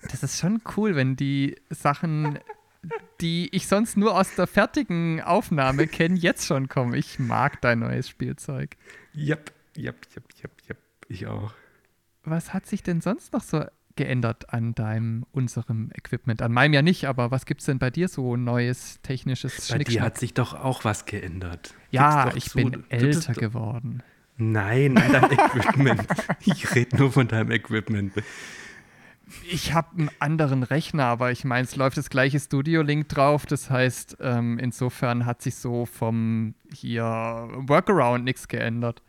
Das 0.09 0.23
ist 0.23 0.39
schon 0.39 0.61
cool, 0.77 0.95
wenn 0.95 1.15
die 1.15 1.55
Sachen, 1.69 2.37
die 3.21 3.49
ich 3.55 3.67
sonst 3.67 3.97
nur 3.97 4.15
aus 4.17 4.35
der 4.35 4.45
fertigen 4.47 5.21
Aufnahme 5.21 5.87
kenne, 5.87 6.15
jetzt 6.15 6.45
schon 6.45 6.67
kommen. 6.67 6.93
Ich 6.93 7.17
mag 7.17 7.61
dein 7.61 7.79
neues 7.79 8.09
Spielzeug. 8.09 8.75
Jep, 9.13 9.51
jep, 9.75 10.07
jep, 10.13 10.23
jep, 10.41 10.51
jep. 10.67 10.77
Ich 11.07 11.27
auch. 11.27 11.53
Was 12.23 12.53
hat 12.53 12.65
sich 12.65 12.83
denn 12.83 13.01
sonst 13.01 13.33
noch 13.33 13.43
so 13.43 13.65
geändert 13.95 14.53
an 14.53 14.73
deinem, 14.73 15.25
unserem 15.31 15.91
Equipment? 15.95 16.41
An 16.41 16.51
meinem 16.51 16.73
ja 16.73 16.81
nicht, 16.81 17.05
aber 17.05 17.31
was 17.31 17.45
gibt 17.45 17.61
es 17.61 17.65
denn 17.65 17.79
bei 17.79 17.89
dir 17.89 18.07
so 18.07 18.35
neues 18.37 18.99
technisches 19.01 19.69
Bei 19.69 19.79
dir 19.79 20.01
hat 20.01 20.17
sich 20.17 20.33
doch 20.33 20.53
auch 20.53 20.83
was 20.83 21.05
geändert. 21.05 21.73
Ja, 21.89 22.31
ich 22.35 22.49
zu. 22.49 22.57
bin 22.57 22.83
älter 22.89 23.33
geworden. 23.33 24.03
Nein, 24.37 24.97
an 24.97 25.11
deinem 25.11 25.31
Equipment. 25.31 26.07
Ich 26.45 26.73
rede 26.73 26.97
nur 26.97 27.11
von 27.11 27.27
deinem 27.27 27.51
Equipment. 27.51 28.13
Ich 29.49 29.73
habe 29.73 29.89
einen 29.97 30.09
anderen 30.19 30.63
Rechner, 30.63 31.05
aber 31.05 31.31
ich 31.31 31.45
meine, 31.45 31.63
es 31.63 31.75
läuft 31.75 31.97
das 31.97 32.09
gleiche 32.09 32.39
Studio-Link 32.39 33.07
drauf. 33.09 33.45
Das 33.45 33.69
heißt, 33.69 34.17
ähm, 34.19 34.57
insofern 34.59 35.25
hat 35.25 35.41
sich 35.41 35.55
so 35.55 35.85
vom 35.85 36.55
hier 36.73 37.03
Workaround 37.53 38.23
nichts 38.23 38.47
geändert. 38.47 39.01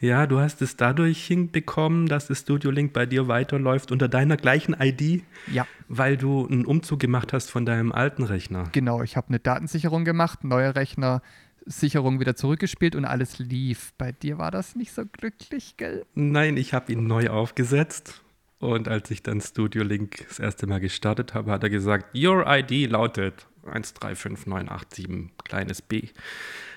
Ja, 0.00 0.26
du 0.26 0.38
hast 0.40 0.62
es 0.62 0.76
dadurch 0.76 1.24
hinbekommen, 1.26 2.06
dass 2.06 2.26
das 2.28 2.40
Studio 2.40 2.70
Link 2.70 2.92
bei 2.92 3.06
dir 3.06 3.28
weiterläuft 3.28 3.90
unter 3.92 4.08
deiner 4.08 4.36
gleichen 4.36 4.74
ID, 4.78 5.22
Ja, 5.52 5.66
weil 5.88 6.16
du 6.16 6.46
einen 6.46 6.64
Umzug 6.66 7.00
gemacht 7.00 7.32
hast 7.32 7.50
von 7.50 7.66
deinem 7.66 7.92
alten 7.92 8.22
Rechner. 8.22 8.64
genau. 8.72 9.02
Ich 9.02 9.16
habe 9.16 9.28
eine 9.28 9.38
Datensicherung 9.38 10.04
gemacht, 10.04 10.44
neuer 10.44 10.74
Rechner, 10.74 11.22
Sicherung 11.66 12.18
wieder 12.20 12.34
zurückgespielt 12.34 12.94
und 12.94 13.04
alles 13.04 13.38
lief. 13.38 13.92
Bei 13.98 14.12
dir 14.12 14.38
war 14.38 14.50
das 14.50 14.74
nicht 14.74 14.92
so 14.92 15.02
glücklich, 15.04 15.76
gell? 15.76 16.04
Nein, 16.14 16.56
ich 16.56 16.72
habe 16.72 16.92
ihn 16.92 17.06
neu 17.06 17.28
aufgesetzt. 17.28 18.22
Und 18.58 18.88
als 18.88 19.10
ich 19.10 19.22
dann 19.22 19.40
Studio 19.40 19.84
Link 19.84 20.26
das 20.28 20.38
erste 20.38 20.66
Mal 20.66 20.80
gestartet 20.80 21.34
habe, 21.34 21.50
hat 21.52 21.62
er 21.62 21.70
gesagt, 21.70 22.16
Your 22.16 22.44
ID 22.48 22.90
lautet 22.90 23.46
135987 23.66 25.30
kleines 25.44 25.82
b 25.82 26.08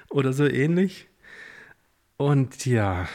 oder 0.09 0.33
so 0.33 0.45
ähnlich. 0.45 1.07
Und 2.21 2.67
ja, 2.67 3.07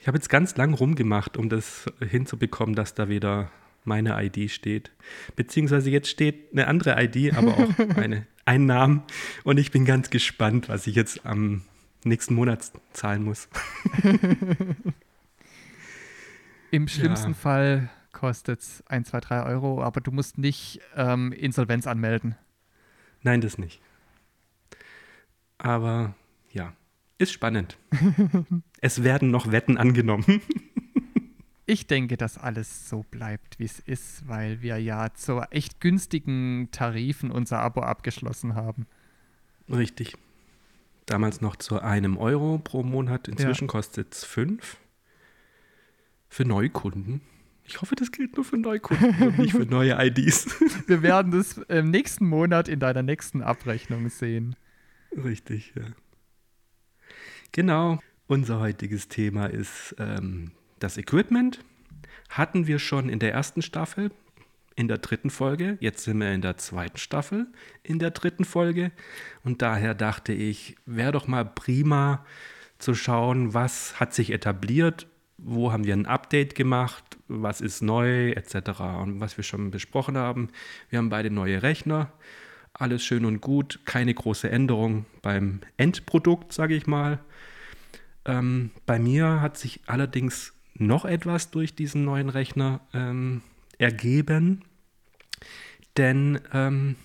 ich 0.00 0.08
habe 0.08 0.18
jetzt 0.18 0.28
ganz 0.28 0.56
lang 0.56 0.74
rumgemacht, 0.74 1.36
um 1.36 1.48
das 1.48 1.86
hinzubekommen, 2.00 2.74
dass 2.74 2.94
da 2.94 3.08
wieder 3.08 3.52
meine 3.84 4.20
ID 4.20 4.50
steht. 4.50 4.90
Beziehungsweise 5.36 5.90
jetzt 5.90 6.08
steht 6.08 6.50
eine 6.50 6.66
andere 6.66 7.00
ID, 7.00 7.36
aber 7.36 7.56
auch 7.56 7.78
eine, 7.96 8.26
ein 8.44 8.66
Name. 8.66 9.04
Und 9.44 9.58
ich 9.58 9.70
bin 9.70 9.84
ganz 9.84 10.10
gespannt, 10.10 10.68
was 10.68 10.88
ich 10.88 10.96
jetzt 10.96 11.24
am 11.24 11.62
nächsten 12.02 12.34
Monat 12.34 12.72
zahlen 12.92 13.22
muss. 13.22 13.48
Im 16.72 16.88
schlimmsten 16.88 17.30
Ja. 17.30 17.36
Fall 17.36 17.90
kostet 18.10 18.58
es 18.58 18.82
1, 18.88 19.10
2, 19.10 19.20
3 19.20 19.44
Euro, 19.44 19.84
aber 19.84 20.00
du 20.00 20.10
musst 20.10 20.36
nicht 20.36 20.80
ähm, 20.96 21.30
Insolvenz 21.30 21.86
anmelden. 21.86 22.34
Nein, 23.22 23.40
das 23.40 23.56
nicht. 23.56 23.80
Aber 25.58 26.16
ist 27.20 27.32
spannend. 27.32 27.76
es 28.80 29.04
werden 29.04 29.30
noch 29.30 29.52
Wetten 29.52 29.76
angenommen. 29.76 30.40
Ich 31.66 31.86
denke, 31.86 32.16
dass 32.16 32.36
alles 32.36 32.88
so 32.88 33.04
bleibt, 33.12 33.60
wie 33.60 33.64
es 33.64 33.78
ist, 33.78 34.26
weil 34.26 34.60
wir 34.60 34.78
ja 34.78 35.14
zu 35.14 35.40
echt 35.52 35.80
günstigen 35.80 36.68
Tarifen 36.72 37.30
unser 37.30 37.60
Abo 37.60 37.82
abgeschlossen 37.82 38.56
haben. 38.56 38.88
Richtig. 39.68 40.16
Damals 41.06 41.40
noch 41.40 41.54
zu 41.54 41.80
einem 41.80 42.16
Euro 42.16 42.58
pro 42.58 42.82
Monat. 42.82 43.28
Inzwischen 43.28 43.68
kostet 43.68 44.12
es 44.12 44.24
fünf. 44.24 44.78
Für 46.28 46.44
Neukunden. 46.44 47.20
Ich 47.64 47.80
hoffe, 47.80 47.94
das 47.94 48.10
gilt 48.10 48.34
nur 48.34 48.44
für 48.44 48.58
Neukunden 48.58 49.28
und 49.28 49.38
nicht 49.38 49.52
für 49.52 49.64
neue 49.64 49.96
IDs. 50.04 50.48
Wir 50.88 51.02
werden 51.02 51.30
das 51.30 51.58
im 51.68 51.92
nächsten 51.92 52.26
Monat 52.26 52.66
in 52.66 52.80
deiner 52.80 53.04
nächsten 53.04 53.42
Abrechnung 53.42 54.08
sehen. 54.08 54.56
Richtig, 55.16 55.72
ja. 55.76 55.84
Genau. 57.52 57.98
Unser 58.26 58.60
heutiges 58.60 59.08
Thema 59.08 59.46
ist 59.46 59.94
ähm, 59.98 60.52
das 60.78 60.96
Equipment. 60.96 61.60
Hatten 62.28 62.66
wir 62.68 62.78
schon 62.78 63.08
in 63.08 63.18
der 63.18 63.32
ersten 63.32 63.60
Staffel, 63.60 64.12
in 64.76 64.86
der 64.86 64.98
dritten 64.98 65.30
Folge. 65.30 65.76
Jetzt 65.80 66.04
sind 66.04 66.18
wir 66.18 66.32
in 66.32 66.42
der 66.42 66.56
zweiten 66.56 66.96
Staffel, 66.96 67.48
in 67.82 67.98
der 67.98 68.12
dritten 68.12 68.44
Folge. 68.44 68.92
Und 69.42 69.62
daher 69.62 69.94
dachte 69.94 70.32
ich, 70.32 70.76
wäre 70.86 71.10
doch 71.10 71.26
mal 71.26 71.44
prima 71.44 72.24
zu 72.78 72.94
schauen, 72.94 73.52
was 73.52 73.98
hat 73.98 74.14
sich 74.14 74.30
etabliert, 74.30 75.08
wo 75.36 75.72
haben 75.72 75.84
wir 75.84 75.94
ein 75.94 76.06
Update 76.06 76.54
gemacht, 76.54 77.18
was 77.26 77.60
ist 77.60 77.82
neu, 77.82 78.30
etc. 78.30 78.80
Und 79.02 79.20
was 79.20 79.36
wir 79.36 79.44
schon 79.44 79.70
besprochen 79.70 80.16
haben. 80.16 80.50
Wir 80.88 80.98
haben 80.98 81.08
beide 81.08 81.30
neue 81.30 81.62
Rechner. 81.62 82.12
Alles 82.72 83.04
schön 83.04 83.24
und 83.24 83.40
gut, 83.40 83.80
keine 83.84 84.14
große 84.14 84.50
Änderung 84.50 85.06
beim 85.22 85.60
Endprodukt, 85.76 86.52
sage 86.52 86.74
ich 86.74 86.86
mal. 86.86 87.18
Ähm, 88.24 88.70
bei 88.86 88.98
mir 88.98 89.40
hat 89.40 89.58
sich 89.58 89.80
allerdings 89.86 90.52
noch 90.74 91.04
etwas 91.04 91.50
durch 91.50 91.74
diesen 91.74 92.04
neuen 92.04 92.28
Rechner 92.28 92.80
ähm, 92.94 93.42
ergeben, 93.78 94.62
denn, 95.96 96.40
ähm, 96.52 96.96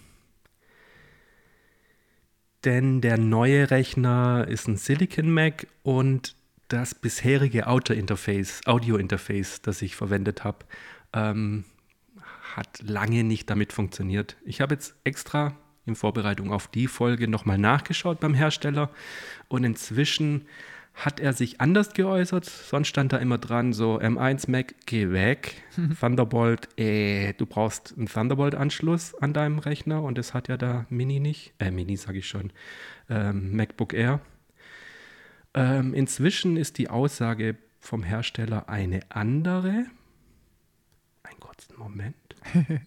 denn 2.63 3.01
der 3.01 3.17
neue 3.17 3.71
Rechner 3.71 4.47
ist 4.47 4.67
ein 4.67 4.77
Silicon 4.77 5.29
Mac 5.29 5.67
und 5.83 6.35
das 6.67 6.95
bisherige 6.95 7.67
Audio-Interface, 7.67 8.61
Audio-Interface, 8.65 9.61
das 9.61 9.81
ich 9.81 9.95
verwendet 9.95 10.43
habe, 10.43 10.65
ähm, 11.13 11.65
hat 12.55 12.81
lange 12.81 13.23
nicht 13.23 13.49
damit 13.49 13.73
funktioniert. 13.73 14.37
Ich 14.45 14.61
habe 14.61 14.75
jetzt 14.75 14.95
extra 15.03 15.55
in 15.85 15.95
Vorbereitung 15.95 16.51
auf 16.51 16.67
die 16.67 16.87
Folge 16.87 17.27
nochmal 17.27 17.57
nachgeschaut 17.57 18.19
beim 18.19 18.33
Hersteller 18.33 18.89
und 19.49 19.63
inzwischen 19.63 20.45
hat 20.93 21.19
er 21.19 21.33
sich 21.33 21.59
anders 21.59 21.93
geäußert. 21.93 22.45
Sonst 22.45 22.87
stand 22.87 23.11
da 23.11 23.17
immer 23.17 23.37
dran, 23.37 23.73
so 23.73 23.99
M1 23.99 24.49
Mac, 24.49 24.75
geh 24.85 25.11
weg. 25.11 25.61
Thunderbolt, 25.99 26.69
äh, 26.79 27.33
du 27.33 27.45
brauchst 27.45 27.93
einen 27.97 28.07
Thunderbolt-Anschluss 28.07 29.13
an 29.15 29.33
deinem 29.33 29.59
Rechner 29.59 30.01
und 30.01 30.17
das 30.17 30.33
hat 30.33 30.47
ja 30.47 30.55
der 30.55 30.85
Mini 30.89 31.19
nicht. 31.19 31.53
Äh, 31.59 31.71
Mini 31.71 31.97
sage 31.97 32.19
ich 32.19 32.27
schon. 32.27 32.53
Ähm, 33.09 33.55
MacBook 33.55 33.93
Air. 33.93 34.21
Ähm, 35.53 35.93
inzwischen 35.93 36.55
ist 36.55 36.77
die 36.77 36.89
Aussage 36.89 37.57
vom 37.81 38.01
Hersteller 38.01 38.69
eine 38.69 39.01
andere. 39.09 39.87
Einen 41.23 41.39
kurzen 41.41 41.77
Moment. 41.77 42.15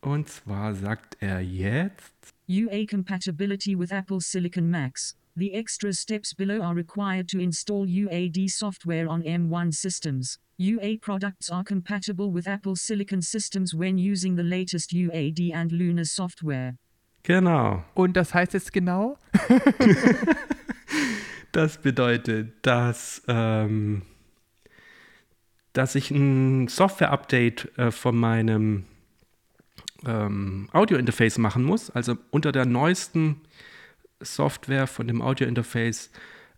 Und 0.00 0.28
zwar 0.28 0.74
sagt 0.74 1.16
er 1.20 1.40
jetzt, 1.40 2.12
UA 2.48 2.86
compatibility 2.88 3.76
with 3.78 3.90
Apple's 3.90 4.26
Silicon 4.26 4.70
Macs. 4.70 5.16
The 5.34 5.52
extra 5.52 5.92
steps 5.92 6.34
below 6.34 6.62
are 6.62 6.74
required 6.74 7.28
to 7.28 7.38
install 7.38 7.86
UAD 7.86 8.48
software 8.48 9.08
on 9.08 9.22
M1 9.22 9.74
systems. 9.74 10.38
UA 10.58 10.98
products 11.00 11.50
are 11.50 11.64
compatible 11.64 12.32
with 12.32 12.46
Apple 12.46 12.76
Silicon 12.76 13.20
systems 13.20 13.74
when 13.74 13.98
using 13.98 14.36
the 14.36 14.42
latest 14.42 14.92
UAD 14.92 15.52
and 15.52 15.72
Luna 15.72 16.04
software. 16.04 16.76
Genau. 17.22 17.84
Und 17.94 18.16
das 18.16 18.32
heißt 18.32 18.54
jetzt 18.54 18.72
genau? 18.72 19.18
Das 21.56 21.78
bedeutet, 21.78 22.52
dass, 22.60 23.22
ähm, 23.28 24.02
dass 25.76 25.94
ich 25.94 26.10
ein 26.10 26.68
Software-Update 26.68 27.76
äh, 27.78 27.90
von 27.90 28.16
meinem 28.16 28.84
ähm, 30.06 30.68
Audio-Interface 30.72 31.36
machen 31.38 31.64
muss. 31.64 31.90
Also 31.90 32.16
unter 32.30 32.50
der 32.50 32.64
neuesten 32.64 33.42
Software 34.20 34.86
von 34.86 35.06
dem 35.06 35.20
Audio-Interface 35.20 36.10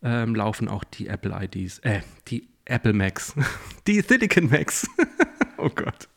ähm, 0.02 0.36
laufen 0.36 0.68
auch 0.68 0.84
die 0.84 1.08
Apple 1.08 1.36
IDs, 1.36 1.80
äh, 1.80 2.02
die 2.28 2.48
Apple 2.64 2.92
Macs, 2.92 3.34
die 3.88 4.00
Silicon 4.02 4.50
Macs. 4.50 4.88
oh 5.56 5.70
Gott, 5.70 6.08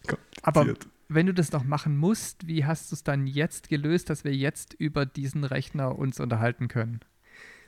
Aber 0.43 0.75
wenn 1.07 1.25
du 1.25 1.33
das 1.33 1.51
noch 1.51 1.63
machen 1.63 1.97
musst, 1.97 2.45
wie 2.45 2.65
hast 2.65 2.91
du 2.91 2.95
es 2.95 3.03
dann 3.03 3.25
jetzt 3.25 3.69
gelöst, 3.69 4.11
dass 4.11 4.23
wir 4.23 4.35
jetzt 4.35 4.75
über 4.75 5.07
diesen 5.07 5.43
Rechner 5.43 5.97
uns 5.97 6.19
unterhalten 6.19 6.67
können? 6.67 6.99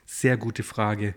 Sehr 0.06 0.36
gute 0.36 0.62
Frage. 0.62 1.16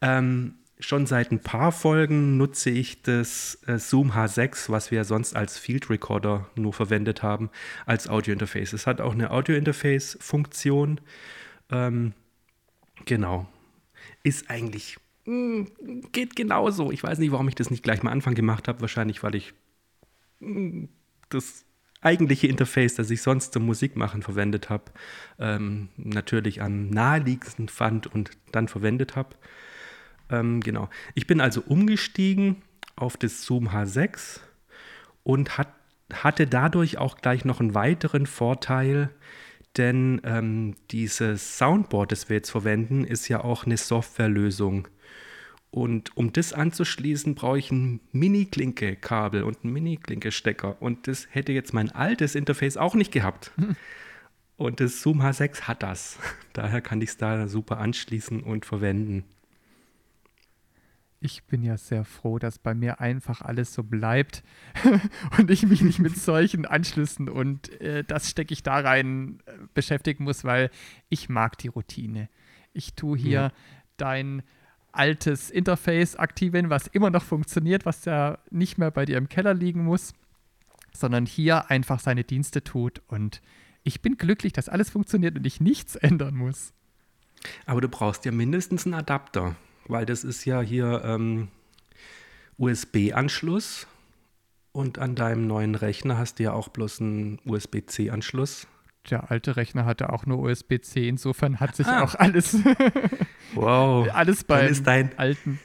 Ähm, 0.00 0.54
schon 0.80 1.06
seit 1.06 1.32
ein 1.32 1.40
paar 1.40 1.72
Folgen 1.72 2.36
nutze 2.36 2.70
ich 2.70 3.02
das 3.02 3.58
äh, 3.66 3.78
Zoom 3.78 4.12
H6, 4.12 4.70
was 4.70 4.90
wir 4.90 5.04
sonst 5.04 5.34
als 5.34 5.58
Field 5.58 5.90
Recorder 5.90 6.48
nur 6.54 6.72
verwendet 6.72 7.22
haben, 7.22 7.50
als 7.86 8.08
Audio-Interface. 8.08 8.72
Es 8.72 8.86
hat 8.86 9.00
auch 9.00 9.12
eine 9.12 9.30
Audio-Interface-Funktion. 9.30 11.00
Ähm, 11.70 12.12
genau. 13.04 13.48
Ist 14.22 14.50
eigentlich, 14.50 14.98
mh, 15.24 15.66
geht 16.12 16.36
genauso. 16.36 16.92
Ich 16.92 17.02
weiß 17.02 17.18
nicht, 17.18 17.32
warum 17.32 17.48
ich 17.48 17.54
das 17.56 17.70
nicht 17.70 17.82
gleich 17.82 18.02
mal 18.02 18.12
Anfang 18.12 18.34
gemacht 18.34 18.68
habe. 18.68 18.80
Wahrscheinlich, 18.80 19.22
weil 19.22 19.34
ich 19.34 19.54
mh, 20.40 20.88
das 21.28 21.64
eigentliche 22.00 22.46
Interface, 22.46 22.94
das 22.94 23.10
ich 23.10 23.22
sonst 23.22 23.52
zum 23.52 23.66
Musikmachen 23.66 24.22
verwendet 24.22 24.70
habe, 24.70 24.84
ähm, 25.40 25.88
natürlich 25.96 26.62
am 26.62 26.90
naheliegendsten 26.90 27.68
fand 27.68 28.06
und 28.06 28.30
dann 28.52 28.68
verwendet 28.68 29.16
habe. 29.16 29.34
Ähm, 30.30 30.60
genau. 30.60 30.88
Ich 31.14 31.26
bin 31.26 31.40
also 31.40 31.62
umgestiegen 31.62 32.62
auf 32.96 33.16
das 33.16 33.42
Zoom 33.42 33.68
H6 33.68 34.40
und 35.22 35.58
hat, 35.58 35.68
hatte 36.12 36.46
dadurch 36.46 36.98
auch 36.98 37.18
gleich 37.18 37.44
noch 37.44 37.60
einen 37.60 37.74
weiteren 37.74 38.26
Vorteil, 38.26 39.10
denn 39.76 40.20
ähm, 40.24 40.74
dieses 40.90 41.58
Soundboard, 41.58 42.12
das 42.12 42.28
wir 42.28 42.36
jetzt 42.36 42.50
verwenden, 42.50 43.04
ist 43.04 43.28
ja 43.28 43.44
auch 43.44 43.64
eine 43.64 43.76
Softwarelösung. 43.76 44.88
Und 45.70 46.16
um 46.16 46.32
das 46.32 46.52
anzuschließen, 46.52 47.34
brauche 47.34 47.58
ich 47.58 47.70
ein 47.70 48.00
Mini-Klinke-Kabel 48.12 49.42
und 49.42 49.58
einen 49.62 49.74
Mini-Klinke-Stecker. 49.74 50.80
Und 50.80 51.06
das 51.06 51.28
hätte 51.30 51.52
jetzt 51.52 51.74
mein 51.74 51.90
altes 51.90 52.34
Interface 52.34 52.78
auch 52.78 52.94
nicht 52.94 53.12
gehabt. 53.12 53.52
Und 54.56 54.80
das 54.80 55.02
Zoom 55.02 55.22
H6 55.22 55.62
hat 55.62 55.84
das. 55.84 56.18
Daher 56.52 56.80
kann 56.80 57.00
ich 57.00 57.10
es 57.10 57.16
da 57.16 57.46
super 57.46 57.78
anschließen 57.78 58.42
und 58.42 58.66
verwenden. 58.66 59.22
Ich 61.20 61.44
bin 61.44 61.64
ja 61.64 61.76
sehr 61.76 62.04
froh, 62.04 62.38
dass 62.38 62.58
bei 62.60 62.74
mir 62.74 63.00
einfach 63.00 63.42
alles 63.42 63.74
so 63.74 63.82
bleibt 63.82 64.44
und 65.38 65.50
ich 65.50 65.66
mich 65.66 65.82
nicht 65.82 65.98
mit 65.98 66.16
solchen 66.16 66.64
Anschlüssen 66.64 67.28
und 67.28 67.70
äh, 67.80 68.04
das 68.04 68.30
stecke 68.30 68.52
ich 68.54 68.62
da 68.62 68.78
rein 68.78 69.40
äh, 69.46 69.52
beschäftigen 69.74 70.22
muss, 70.24 70.44
weil 70.44 70.70
ich 71.08 71.28
mag 71.28 71.58
die 71.58 71.68
Routine. 71.68 72.28
Ich 72.72 72.94
tue 72.94 73.18
hier 73.18 73.40
Ja. 73.40 73.52
dein 73.96 74.42
altes 74.92 75.50
Interface 75.50 76.14
aktivieren, 76.16 76.70
was 76.70 76.86
immer 76.86 77.10
noch 77.10 77.24
funktioniert, 77.24 77.84
was 77.84 78.04
ja 78.04 78.38
nicht 78.50 78.78
mehr 78.78 78.90
bei 78.92 79.04
dir 79.04 79.16
im 79.18 79.28
Keller 79.28 79.54
liegen 79.54 79.84
muss, 79.84 80.12
sondern 80.92 81.26
hier 81.26 81.68
einfach 81.70 81.98
seine 82.00 82.22
Dienste 82.24 82.62
tut 82.62 83.02
und 83.08 83.42
ich 83.82 84.02
bin 84.02 84.16
glücklich, 84.16 84.52
dass 84.52 84.68
alles 84.68 84.90
funktioniert 84.90 85.36
und 85.36 85.46
ich 85.46 85.60
nichts 85.60 85.96
ändern 85.96 86.36
muss. 86.36 86.72
Aber 87.66 87.80
du 87.80 87.88
brauchst 87.88 88.24
ja 88.24 88.32
mindestens 88.32 88.84
einen 88.86 88.94
Adapter, 88.94 89.56
weil 89.88 90.06
das 90.06 90.24
ist 90.24 90.44
ja 90.44 90.60
hier 90.60 91.02
ähm, 91.04 91.48
USB-Anschluss 92.58 93.86
und 94.72 94.98
an 94.98 95.14
deinem 95.14 95.46
neuen 95.46 95.74
Rechner 95.74 96.18
hast 96.18 96.38
du 96.38 96.44
ja 96.44 96.52
auch 96.52 96.68
bloß 96.68 97.00
einen 97.00 97.38
USB-C-Anschluss. 97.44 98.66
Der 99.10 99.30
alte 99.30 99.56
Rechner 99.56 99.86
hatte 99.86 100.12
auch 100.12 100.26
nur 100.26 100.38
USB-C, 100.40 101.08
insofern 101.08 101.60
hat 101.60 101.74
sich 101.76 101.86
Ah. 101.86 102.02
auch 102.02 102.14
alles, 102.14 102.56
Wow, 103.54 104.08
alles 104.12 104.42
ist 104.42 104.86
dein, 104.86 105.16
alten. 105.18 105.58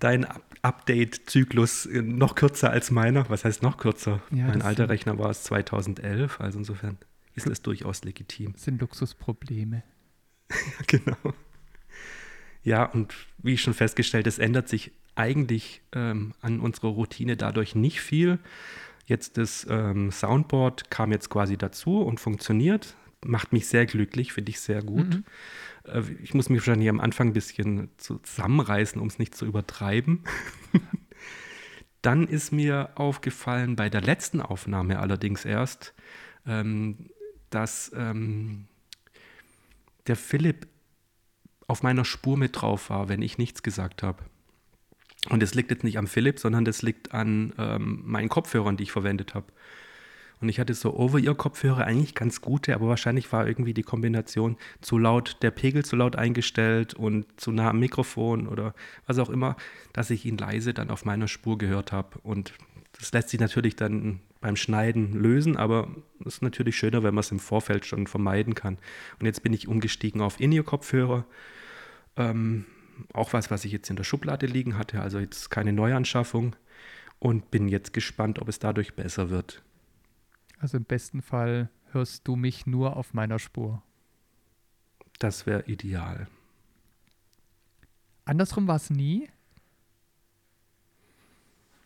dein 0.00 0.24
Up- 0.24 0.42
Update-Zyklus 0.60 1.88
noch 1.92 2.34
kürzer 2.34 2.70
als 2.70 2.90
meiner. 2.90 3.30
Was 3.30 3.44
heißt 3.44 3.62
noch 3.62 3.78
kürzer? 3.78 4.20
Ja, 4.32 4.46
mein 4.48 4.58
das 4.58 4.66
alter 4.66 4.88
Rechner 4.88 5.16
war 5.18 5.30
es 5.30 5.44
2011, 5.44 6.40
also 6.40 6.58
insofern 6.58 6.98
ist 7.36 7.46
es 7.46 7.62
durchaus 7.62 8.02
legitim. 8.04 8.54
sind 8.56 8.80
Luxusprobleme. 8.80 9.84
genau. 10.88 11.16
Ja, 12.62 12.84
und 12.84 13.14
wie 13.38 13.56
schon 13.56 13.74
festgestellt, 13.74 14.26
es 14.26 14.38
ändert 14.38 14.68
sich 14.68 14.92
eigentlich 15.14 15.82
ähm, 15.92 16.32
an 16.40 16.60
unserer 16.60 16.88
Routine 16.88 17.36
dadurch 17.36 17.74
nicht 17.74 18.00
viel. 18.00 18.38
Jetzt 19.06 19.36
das 19.38 19.66
ähm, 19.68 20.12
Soundboard 20.12 20.90
kam 20.90 21.12
jetzt 21.12 21.30
quasi 21.30 21.56
dazu 21.56 22.02
und 22.02 22.20
funktioniert. 22.20 22.94
Macht 23.24 23.52
mich 23.52 23.66
sehr 23.66 23.86
glücklich, 23.86 24.32
finde 24.32 24.50
ich 24.50 24.60
sehr 24.60 24.82
gut. 24.82 25.08
Mhm. 25.08 25.24
Äh, 25.84 26.02
ich 26.22 26.34
muss 26.34 26.50
mich 26.50 26.60
wahrscheinlich 26.60 26.88
am 26.88 27.00
Anfang 27.00 27.28
ein 27.28 27.32
bisschen 27.32 27.88
zusammenreißen, 27.96 29.00
um 29.00 29.08
es 29.08 29.18
nicht 29.18 29.34
zu 29.34 29.46
übertreiben. 29.46 30.24
Dann 32.02 32.28
ist 32.28 32.52
mir 32.52 32.90
aufgefallen, 32.94 33.74
bei 33.74 33.90
der 33.90 34.02
letzten 34.02 34.40
Aufnahme 34.40 35.00
allerdings 35.00 35.44
erst, 35.44 35.94
ähm, 36.46 37.10
dass 37.50 37.90
ähm, 37.96 38.66
der 40.06 40.16
Philipp 40.16 40.68
auf 41.68 41.82
meiner 41.82 42.04
Spur 42.04 42.36
mit 42.36 42.60
drauf 42.60 42.90
war, 42.90 43.08
wenn 43.08 43.22
ich 43.22 43.38
nichts 43.38 43.62
gesagt 43.62 44.02
habe. 44.02 44.24
Und 45.28 45.42
das 45.42 45.54
liegt 45.54 45.70
jetzt 45.70 45.84
nicht 45.84 45.98
am 45.98 46.06
Philipp, 46.06 46.38
sondern 46.38 46.64
das 46.64 46.82
liegt 46.82 47.12
an 47.12 47.52
ähm, 47.58 48.02
meinen 48.04 48.28
Kopfhörern, 48.28 48.76
die 48.76 48.84
ich 48.84 48.92
verwendet 48.92 49.34
habe. 49.34 49.46
Und 50.40 50.48
ich 50.48 50.60
hatte 50.60 50.72
so 50.72 50.94
Over-Ear-Kopfhörer 50.94 51.84
eigentlich 51.84 52.14
ganz 52.14 52.40
gute, 52.40 52.74
aber 52.74 52.88
wahrscheinlich 52.88 53.30
war 53.32 53.46
irgendwie 53.46 53.74
die 53.74 53.82
Kombination 53.82 54.56
zu 54.80 54.96
laut, 54.96 55.36
der 55.42 55.50
Pegel 55.50 55.84
zu 55.84 55.96
laut 55.96 56.14
eingestellt 56.16 56.94
und 56.94 57.26
zu 57.40 57.50
nah 57.50 57.70
am 57.70 57.80
Mikrofon 57.80 58.46
oder 58.46 58.72
was 59.06 59.18
auch 59.18 59.30
immer, 59.30 59.56
dass 59.92 60.10
ich 60.10 60.24
ihn 60.24 60.38
leise 60.38 60.72
dann 60.74 60.90
auf 60.90 61.04
meiner 61.04 61.26
Spur 61.26 61.58
gehört 61.58 61.90
habe. 61.90 62.18
Und 62.22 62.54
das 62.98 63.12
lässt 63.12 63.30
sich 63.30 63.40
natürlich 63.40 63.74
dann 63.74 64.20
beim 64.40 64.54
Schneiden 64.54 65.12
lösen, 65.12 65.56
aber 65.56 65.88
es 66.20 66.34
ist 66.34 66.42
natürlich 66.42 66.76
schöner, 66.76 67.02
wenn 67.02 67.14
man 67.14 67.20
es 67.20 67.32
im 67.32 67.40
Vorfeld 67.40 67.84
schon 67.84 68.06
vermeiden 68.06 68.54
kann. 68.54 68.78
Und 69.18 69.26
jetzt 69.26 69.42
bin 69.42 69.52
ich 69.52 69.66
umgestiegen 69.66 70.20
auf 70.20 70.38
In-Ear-Kopfhörer. 70.38 71.24
Ähm, 72.18 72.66
auch 73.14 73.32
was, 73.32 73.50
was 73.50 73.64
ich 73.64 73.72
jetzt 73.72 73.88
in 73.88 73.96
der 73.96 74.04
Schublade 74.04 74.46
liegen 74.46 74.76
hatte, 74.76 75.00
also 75.00 75.18
jetzt 75.18 75.50
keine 75.50 75.72
Neuanschaffung. 75.72 76.56
Und 77.20 77.50
bin 77.50 77.66
jetzt 77.66 77.92
gespannt, 77.92 78.38
ob 78.40 78.48
es 78.48 78.60
dadurch 78.60 78.94
besser 78.94 79.28
wird. 79.28 79.64
Also 80.60 80.76
im 80.76 80.84
besten 80.84 81.20
Fall 81.20 81.68
hörst 81.90 82.28
du 82.28 82.36
mich 82.36 82.66
nur 82.66 82.96
auf 82.96 83.12
meiner 83.12 83.40
Spur. 83.40 83.82
Das 85.18 85.46
wäre 85.46 85.64
ideal. 85.66 86.28
Andersrum 88.24 88.68
war 88.68 88.76
es 88.76 88.90
nie. 88.90 89.28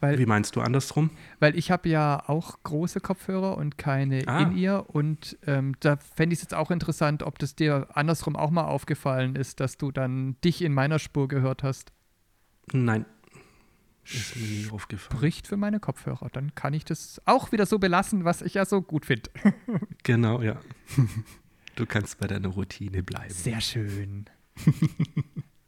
Weil, 0.03 0.19
Wie 0.19 0.27
meinst 0.27 0.57
du 0.57 0.61
andersrum? 0.61 1.11
weil 1.39 1.57
ich 1.57 1.71
habe 1.71 1.89
ja 1.89 2.29
auch 2.29 2.59
große 2.65 3.01
Kopfhörer 3.01 3.57
und 3.57 3.79
keine 3.79 4.27
Ah. 4.27 4.41
In-Ear 4.43 4.91
und 4.95 5.39
ähm, 5.47 5.77
da 5.81 5.97
fände 5.97 6.35
ich 6.35 6.39
es 6.41 6.43
jetzt 6.43 6.55
auch 6.55 6.71
interessant, 6.73 7.23
ob 7.23 7.39
das 7.39 7.55
dir 7.55 7.87
andersrum 7.95 8.35
auch 8.35 8.51
mal 8.51 8.65
aufgefallen 8.65 9.37
ist, 9.37 9.61
dass 9.61 9.79
du 9.79 9.93
dann 9.93 10.37
dich 10.45 10.61
in 10.63 10.75
meiner 10.75 10.99
Spur 10.99 11.29
gehört 11.29 11.63
hast. 11.63 11.93
Nein. 12.73 13.07
Ist 14.05 14.35
mir 14.35 14.43
nie 14.49 14.69
aufgefallen. 14.73 15.17
Spricht 15.19 15.47
für 15.47 15.57
meine 15.57 15.79
Kopfhörer. 15.79 16.29
Dann 16.33 16.53
kann 16.57 16.75
ich 16.75 16.85
das 16.85 17.23
auch 17.25 17.53
wieder 17.53 17.67
so 17.67 17.79
belassen, 17.79 18.25
was 18.25 18.43
ich 18.43 18.55
ja 18.55 18.65
so 18.65 18.83
gut 18.83 19.07
finde. 19.07 19.31
Genau, 20.03 20.43
ja. 20.43 20.59
Du 21.77 21.87
kannst 21.87 22.19
bei 22.19 22.27
deiner 22.27 22.49
Routine 22.49 23.05
bleiben. 23.05 23.33
Sehr 23.33 23.61
schön. 23.61 24.25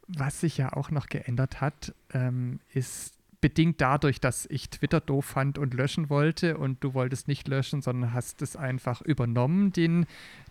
Was 0.08 0.40
sich 0.40 0.58
ja 0.58 0.72
auch 0.72 0.90
noch 0.90 1.06
geändert 1.06 1.60
hat, 1.60 1.94
ähm, 2.12 2.58
ist 2.72 3.14
bedingt 3.44 3.80
dadurch, 3.82 4.22
dass 4.22 4.46
ich 4.46 4.70
Twitter 4.70 5.02
doof 5.02 5.26
fand 5.26 5.58
und 5.58 5.74
löschen 5.74 6.08
wollte 6.08 6.56
und 6.56 6.82
du 6.82 6.94
wolltest 6.94 7.28
nicht 7.28 7.46
löschen, 7.46 7.82
sondern 7.82 8.14
hast 8.14 8.40
es 8.40 8.56
einfach 8.56 9.02
übernommen, 9.02 9.70
den 9.70 10.06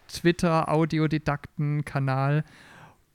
Twitter-Audiodidakten-Kanal. 0.07 2.43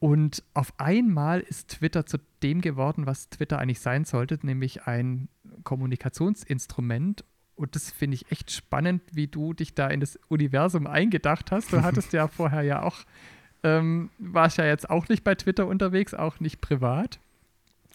Und 0.01 0.43
auf 0.53 0.75
einmal 0.79 1.43
ist 1.43 1.69
Twitter 1.69 2.07
zu 2.07 2.19
dem 2.43 2.61
geworden, 2.61 3.07
was 3.07 3.31
Twitter 3.31 3.61
eigentlich 3.61 3.79
sein 3.79 4.05
sollte, 4.05 4.41
nämlich 4.43 4.89
ein 4.89 5.29
Kommunikationsinstrument. 5.63 7.25
Und 7.55 7.77
das 7.77 7.93
finde 7.93 8.17
ich 8.17 8.33
echt 8.33 8.51
spannend, 8.51 9.03
wie 9.13 9.29
du 9.29 9.53
dich 9.53 9.77
da 9.77 9.87
in 9.87 10.01
das 10.01 10.19
Universum 10.27 10.89
eingedacht 10.89 11.53
hast. 11.53 11.73
Du 11.73 11.83
hattest 11.85 12.13
ja 12.13 12.27
vorher 12.27 12.63
ja 12.63 12.83
auch 12.83 13.05
ähm, 13.63 14.11
warst 14.19 14.59
ja 14.59 14.67
jetzt 14.67 14.91
auch 14.91 15.09
nicht 15.09 15.23
bei 15.23 15.37
Twitter 15.37 15.69
unterwegs, 15.69 16.15
auch 16.15 16.41
nicht 16.41 16.61
privat. 16.61 17.21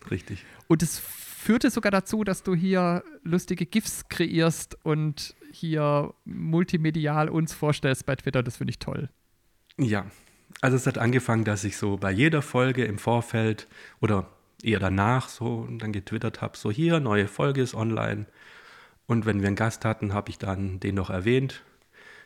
Richtig. 0.10 0.46
Und 0.68 0.82
es 0.82 1.02
führte 1.44 1.70
sogar 1.70 1.92
dazu, 1.92 2.24
dass 2.24 2.44
du 2.44 2.56
hier 2.56 3.04
lustige 3.24 3.66
GIFs 3.66 4.08
kreierst 4.10 4.78
und 4.84 5.36
hier 5.52 6.14
multimedial 6.26 7.30
uns 7.30 7.54
vorstellst 7.54 8.06
bei 8.06 8.16
Twitter. 8.16 8.42
Das 8.42 8.58
finde 8.58 8.72
ich 8.72 8.80
toll. 8.80 9.10
Ja, 9.78 10.06
also 10.62 10.78
es 10.78 10.88
hat 10.88 10.98
angefangen, 10.98 11.44
dass 11.44 11.64
ich 11.64 11.78
so 11.78 11.98
bei 11.98 12.12
jeder 12.12 12.42
Folge 12.42 12.86
im 12.86 12.98
Vorfeld 12.98 13.68
oder 14.00 14.30
eher 14.64 14.80
danach 14.80 15.30
so 15.30 15.68
dann 15.70 15.92
getwittert 15.92 16.42
habe, 16.42 16.58
so 16.58 16.72
hier, 16.72 17.00
neue 17.00 17.28
Folge 17.28 17.62
ist 17.62 17.76
online. 17.76 18.26
Und 19.06 19.26
wenn 19.26 19.42
wir 19.42 19.48
einen 19.48 19.56
Gast 19.56 19.84
hatten, 19.84 20.14
habe 20.14 20.30
ich 20.30 20.38
dann 20.38 20.80
den 20.80 20.96
noch 20.96 21.10
erwähnt, 21.10 21.64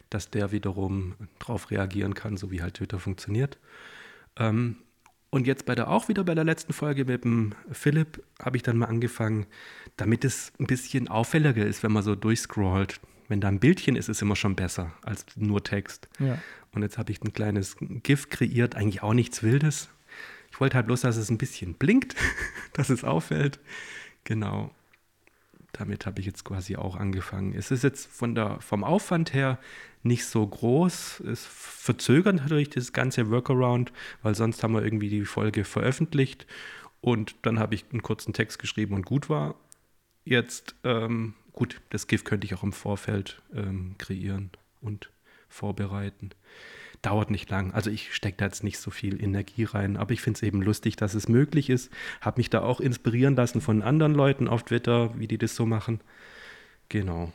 dass 0.09 0.29
der 0.29 0.51
wiederum 0.51 1.15
darauf 1.39 1.71
reagieren 1.71 2.13
kann, 2.13 2.37
so 2.37 2.51
wie 2.51 2.61
halt 2.61 2.75
Twitter 2.75 2.99
funktioniert. 2.99 3.57
Ähm, 4.37 4.77
und 5.29 5.45
jetzt 5.45 5.65
bei 5.65 5.75
der 5.75 5.89
auch 5.89 6.07
wieder 6.07 6.23
bei 6.23 6.35
der 6.35 6.43
letzten 6.43 6.73
Folge 6.73 7.05
mit 7.05 7.23
dem 7.23 7.53
Philipp 7.71 8.23
habe 8.41 8.57
ich 8.57 8.63
dann 8.63 8.77
mal 8.77 8.85
angefangen, 8.85 9.45
damit 9.97 10.23
es 10.23 10.53
ein 10.59 10.67
bisschen 10.67 11.07
auffälliger 11.07 11.65
ist, 11.65 11.83
wenn 11.83 11.91
man 11.91 12.03
so 12.03 12.15
durchscrollt. 12.15 12.99
Wenn 13.27 13.41
da 13.41 13.49
ein 13.49 13.59
Bildchen 13.59 13.97
ist, 13.97 14.07
ist 14.07 14.17
es 14.17 14.21
immer 14.21 14.37
schon 14.37 14.55
besser 14.55 14.93
als 15.01 15.25
nur 15.35 15.63
Text. 15.63 16.07
Ja. 16.19 16.37
Und 16.71 16.81
jetzt 16.81 16.97
habe 16.97 17.11
ich 17.11 17.21
ein 17.21 17.33
kleines 17.33 17.75
GIF 17.79 18.29
kreiert, 18.29 18.75
eigentlich 18.75 19.03
auch 19.03 19.13
nichts 19.13 19.43
Wildes. 19.43 19.89
Ich 20.51 20.61
wollte 20.61 20.75
halt 20.75 20.87
bloß, 20.87 21.01
dass 21.01 21.17
es 21.17 21.29
ein 21.29 21.37
bisschen 21.37 21.73
blinkt, 21.73 22.15
dass 22.73 22.89
es 22.89 23.03
auffällt. 23.03 23.59
Genau. 24.23 24.71
Damit 25.77 26.05
habe 26.05 26.19
ich 26.19 26.25
jetzt 26.25 26.43
quasi 26.43 26.75
auch 26.75 26.95
angefangen. 26.95 27.53
Es 27.53 27.71
ist 27.71 27.83
jetzt 27.83 28.07
von 28.07 28.33
der, 28.33 28.59
vom 28.61 28.83
Aufwand 28.83 29.33
her 29.33 29.59
nicht 30.03 30.25
so 30.25 30.45
groß. 30.45 31.21
Es 31.21 31.45
verzögert 31.45 32.35
natürlich 32.35 32.69
das 32.69 32.93
ganze 32.93 33.29
Workaround, 33.29 33.91
weil 34.23 34.35
sonst 34.35 34.63
haben 34.63 34.73
wir 34.73 34.83
irgendwie 34.83 35.09
die 35.09 35.25
Folge 35.25 35.63
veröffentlicht 35.63 36.47
und 37.01 37.35
dann 37.43 37.59
habe 37.59 37.75
ich 37.75 37.85
einen 37.91 38.01
kurzen 38.01 38.33
Text 38.33 38.59
geschrieben 38.59 38.95
und 38.95 39.05
gut 39.05 39.29
war. 39.29 39.55
Jetzt, 40.25 40.75
ähm, 40.83 41.35
gut, 41.53 41.79
das 41.89 42.07
GIF 42.07 42.23
könnte 42.23 42.45
ich 42.45 42.53
auch 42.53 42.63
im 42.63 42.73
Vorfeld 42.73 43.41
ähm, 43.53 43.95
kreieren 43.97 44.51
und 44.81 45.11
vorbereiten. 45.47 46.31
Dauert 47.01 47.29
nicht 47.29 47.49
lang. 47.49 47.73
Also 47.73 47.89
ich 47.89 48.13
stecke 48.13 48.37
da 48.37 48.45
jetzt 48.45 48.63
nicht 48.63 48.79
so 48.79 48.91
viel 48.91 49.21
Energie 49.23 49.63
rein, 49.63 49.97
aber 49.97 50.11
ich 50.11 50.21
finde 50.21 50.37
es 50.37 50.43
eben 50.43 50.61
lustig, 50.61 50.95
dass 50.95 51.13
es 51.13 51.27
möglich 51.27 51.69
ist. 51.69 51.91
Habe 52.21 52.39
mich 52.39 52.49
da 52.49 52.61
auch 52.61 52.79
inspirieren 52.79 53.35
lassen 53.35 53.61
von 53.61 53.81
anderen 53.81 54.13
Leuten 54.13 54.47
auf 54.47 54.63
Twitter, 54.63 55.17
wie 55.17 55.27
die 55.27 55.37
das 55.37 55.55
so 55.55 55.65
machen. 55.65 56.01
Genau. 56.89 57.31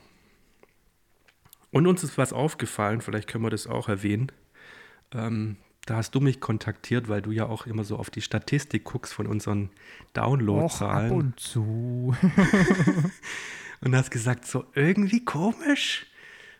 Und 1.71 1.87
uns 1.87 2.03
ist 2.03 2.17
was 2.17 2.33
aufgefallen, 2.33 3.01
vielleicht 3.01 3.27
können 3.27 3.43
wir 3.43 3.49
das 3.49 3.67
auch 3.67 3.89
erwähnen. 3.89 4.31
Ähm, 5.11 5.57
da 5.85 5.97
hast 5.97 6.11
du 6.15 6.19
mich 6.19 6.39
kontaktiert, 6.39 7.09
weil 7.09 7.21
du 7.21 7.31
ja 7.31 7.45
auch 7.45 7.65
immer 7.65 7.83
so 7.83 7.97
auf 7.97 8.09
die 8.09 8.21
Statistik 8.21 8.83
guckst 8.83 9.13
von 9.13 9.27
unseren 9.27 9.65
Och, 9.65 9.69
ab 9.71 10.13
Downloadzahlen. 10.13 11.11
und 11.11 11.39
zu. 11.39 12.15
Und 13.81 13.95
hast 13.95 14.11
gesagt, 14.11 14.45
so 14.45 14.63
irgendwie 14.75 15.25
komisch. 15.25 16.05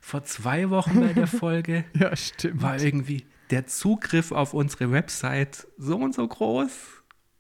Vor 0.06 0.26
zwei 0.26 0.70
Wochen 0.70 1.00
bei 1.00 1.14
der 1.14 1.28
Folge 1.42 1.86
ja, 1.94 2.14
stimmt. 2.14 2.62
war 2.62 2.78
irgendwie 2.78 3.26
der 3.52 3.68
Zugriff 3.68 4.34
auf 4.34 4.54
unsere 4.54 4.92
Website 4.92 5.66
so 5.78 5.96
und 5.96 6.14
so 6.14 6.28
groß. 6.28 6.72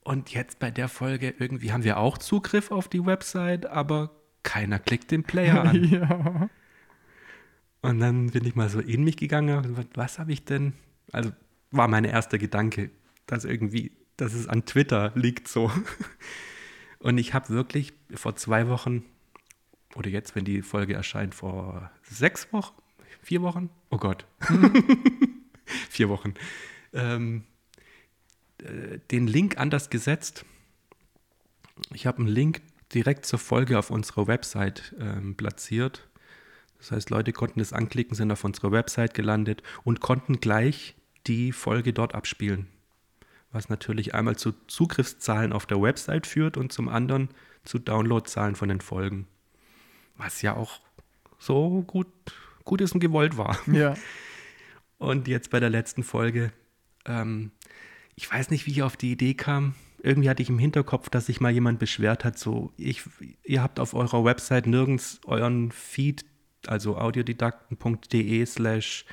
Und 0.06 0.34
jetzt 0.34 0.60
bei 0.60 0.71
der 0.71 0.88
Folge 0.88 1.34
irgendwie 1.38 1.73
haben 1.73 1.84
wir 1.84 1.97
auch 1.97 2.17
Zugriff 2.17 2.71
auf 2.71 2.88
die 2.88 3.06
Website, 3.06 3.65
aber 3.65 4.12
keiner 4.43 4.80
klickt 4.80 5.12
den 5.12 5.23
Player 5.23 5.62
an. 5.62 5.84
ja. 5.89 6.49
Und 7.82 7.99
dann 7.99 8.28
bin 8.28 8.45
ich 8.45 8.56
mal 8.56 8.69
so 8.69 8.80
in 8.80 9.04
mich 9.04 9.17
gegangen 9.17 9.58
und 9.58 9.67
gesagt, 9.67 9.97
was 9.97 10.17
habe 10.17 10.32
ich 10.32 10.45
denn? 10.45 10.71
Also 11.12 11.34
war 11.71 11.89
mein 11.89 12.06
erster 12.06 12.38
Gedanke, 12.38 12.91
dass 13.28 13.43
irgendwie, 13.43 13.91
dass 14.15 14.34
es 14.34 14.47
an 14.47 14.65
Twitter 14.65 15.12
liegt 15.15 15.49
so. 15.49 15.69
Und 16.99 17.17
ich 17.17 17.34
habe 17.34 17.49
wirklich 17.49 17.91
vor 18.13 18.38
zwei 18.38 18.69
Wochen, 18.69 19.04
oder 19.95 20.10
jetzt, 20.10 20.38
wenn 20.38 20.45
die 20.45 20.62
Folge 20.62 20.93
erscheint, 20.93 21.36
vor 21.36 21.91
sechs 22.13 22.52
Wochen, 22.54 22.73
vier 23.21 23.41
Wochen, 23.41 23.69
oh 23.89 23.97
Gott, 23.97 24.26
vier 25.89 26.10
Wochen, 26.10 26.34
ähm, 26.93 27.43
äh, 28.60 28.99
den 29.12 29.28
Link 29.28 29.58
anders 29.58 29.89
gesetzt. 29.89 30.45
Ich 31.93 32.06
habe 32.06 32.19
einen 32.19 32.28
Link 32.28 32.62
direkt 32.93 33.26
zur 33.26 33.39
Folge 33.39 33.78
auf 33.80 33.89
unserer 33.89 34.28
Website 34.28 34.95
ähm, 34.99 35.36
platziert. 35.36 36.08
Das 36.78 36.91
heißt, 36.91 37.10
Leute 37.10 37.32
konnten 37.32 37.60
es 37.60 37.73
anklicken, 37.73 38.15
sind 38.15 38.32
auf 38.32 38.43
unserer 38.43 38.71
Website 38.71 39.13
gelandet 39.13 39.63
und 39.84 40.02
konnten 40.02 40.39
gleich 40.39 40.95
die 41.28 41.52
Folge 41.52 41.93
dort 41.93 42.13
abspielen. 42.13 42.67
Was 43.52 43.69
natürlich 43.69 44.13
einmal 44.13 44.36
zu 44.36 44.54
Zugriffszahlen 44.67 45.54
auf 45.54 45.65
der 45.65 45.82
Website 45.82 46.28
führt 46.28 46.58
und 46.58 46.73
zum 46.73 46.89
anderen 46.89 47.30
zu 47.63 47.80
Downloadzahlen 47.80 48.56
von 48.56 48.69
den 48.69 48.82
Folgen. 48.82 49.28
Was 50.17 50.41
ja 50.41 50.56
auch 50.56 50.82
so 51.43 51.84
gut, 51.86 52.08
gut 52.63 52.82
ist 52.82 52.93
und 52.93 52.99
gewollt 52.99 53.38
war. 53.38 53.58
ja. 53.67 53.95
Und 54.99 55.27
jetzt 55.27 55.49
bei 55.49 55.60
der 55.60 55.69
letzten 55.69 56.01
Folge, 56.01 56.53
ähm, 57.06 57.51
ich 58.15 58.32
weiß 58.32 58.51
nicht, 58.51 58.65
wie 58.65 58.71
ich 58.71 58.84
auf 58.84 58.95
die 58.95 59.12
Idee 59.12 59.34
kam. 59.34 59.75
Irgendwie 60.01 60.29
hatte 60.29 60.41
ich 60.41 60.49
im 60.49 60.60
Hinterkopf, 60.60 61.10
dass 61.10 61.25
sich 61.25 61.41
mal 61.41 61.51
jemand 61.51 61.79
beschwert 61.79 62.23
hat, 62.23 62.39
so, 62.39 62.71
ich, 62.77 63.03
ihr 63.43 63.62
habt 63.62 63.82
auf 63.82 63.93
eurer 63.93 64.23
Website 64.23 64.65
nirgends 64.65 65.19
euren 65.25 65.73
Feed, 65.73 66.23
also 66.67 66.97
audiodidakten.de 66.97 68.45
slash 68.45 69.03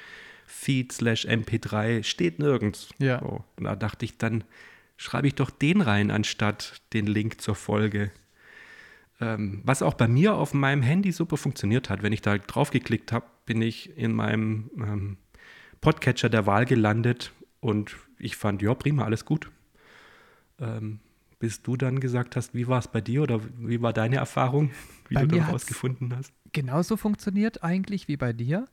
feed 0.47 0.93
slash 0.93 1.27
mp3, 1.27 2.05
steht 2.05 2.39
nirgends. 2.39 2.91
Ja. 2.99 3.19
So, 3.19 3.45
da 3.57 3.75
dachte 3.75 4.05
ich, 4.05 4.17
dann 4.17 4.45
schreibe 4.97 5.27
ich 5.27 5.35
doch 5.35 5.51
den 5.51 5.81
rein, 5.81 6.13
anstatt 6.13 6.83
den 6.93 7.09
Link 7.09 7.41
zur 7.41 7.57
Folge. 7.57 8.13
Ähm, 9.21 9.61
was 9.65 9.83
auch 9.83 9.95
bei 9.95 10.09
mir 10.09 10.35
auf 10.35 10.55
meinem 10.55 10.83
Handy 10.83 11.13
super 11.13 11.37
funktioniert 11.37 11.91
hat. 11.91 12.03
Wenn 12.03 12.13
ich 12.13 12.23
da 12.23 12.39
drauf 12.39 12.71
geklickt 12.71 13.13
habe, 13.13 13.27
bin 13.45 13.61
ich 13.61 13.97
in 13.97 14.13
meinem 14.13 14.71
ähm, 14.77 15.17
Podcatcher 15.81 16.29
der 16.31 16.47
Wahl 16.47 16.65
gelandet 16.65 17.33
und 17.61 17.97
ich 18.19 18.37
fand, 18.37 18.63
ja, 18.63 18.75
prima, 18.75 19.05
alles 19.05 19.25
gut. 19.27 19.51
Ähm, 20.59 21.01
bis 21.39 21.63
du 21.63 21.77
dann 21.77 22.01
gesagt 22.01 22.37
hast, 22.37 22.55
wie 22.55 22.69
war 22.69 22.79
es 22.79 22.89
bei 22.89 23.01
dir 23.01 23.23
oder 23.23 23.41
wie 23.59 23.81
war 23.81 23.93
deine 23.93 24.17
Erfahrung, 24.17 24.71
wie 25.09 25.15
Bei 25.15 25.23
du 25.23 25.27
mir 25.29 25.33
dann 25.37 25.43
hat's- 25.47 25.55
rausgefunden 25.55 26.15
hast? 26.17 26.33
genauso 26.53 26.97
funktioniert 26.97 27.63
eigentlich 27.63 28.09
wie 28.09 28.17
bei 28.17 28.33
dir. 28.33 28.67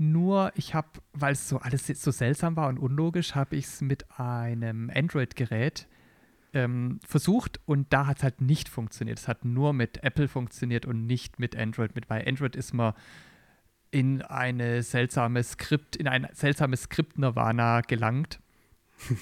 Nur 0.00 0.52
ich 0.54 0.74
habe, 0.74 0.88
weil 1.12 1.32
es 1.32 1.48
so 1.48 1.58
alles 1.58 1.86
so 1.88 2.10
seltsam 2.12 2.54
war 2.56 2.68
und 2.68 2.78
unlogisch, 2.78 3.34
habe 3.34 3.56
ich 3.56 3.64
es 3.66 3.80
mit 3.80 4.06
einem 4.18 4.90
Android-Gerät 4.94 5.88
ähm, 6.54 7.00
versucht 7.06 7.60
und 7.66 7.92
da 7.92 8.06
hat 8.06 8.18
es 8.18 8.22
halt 8.22 8.40
nicht 8.40 8.68
funktioniert. 8.68 9.18
Es 9.18 9.28
hat 9.28 9.44
nur 9.44 9.72
mit 9.72 10.02
Apple 10.02 10.28
funktioniert 10.28 10.86
und 10.86 11.06
nicht 11.06 11.38
mit 11.38 11.56
Android. 11.56 11.94
Mit 11.94 12.08
bei 12.08 12.26
Android 12.26 12.56
ist 12.56 12.72
man 12.72 12.94
in 13.90 14.22
eine 14.22 14.82
seltsame 14.82 15.42
Skript, 15.42 15.96
in 15.96 16.08
ein 16.08 16.28
seltsames 16.32 16.82
Skript-Nirvana 16.84 17.82
gelangt. 17.82 18.40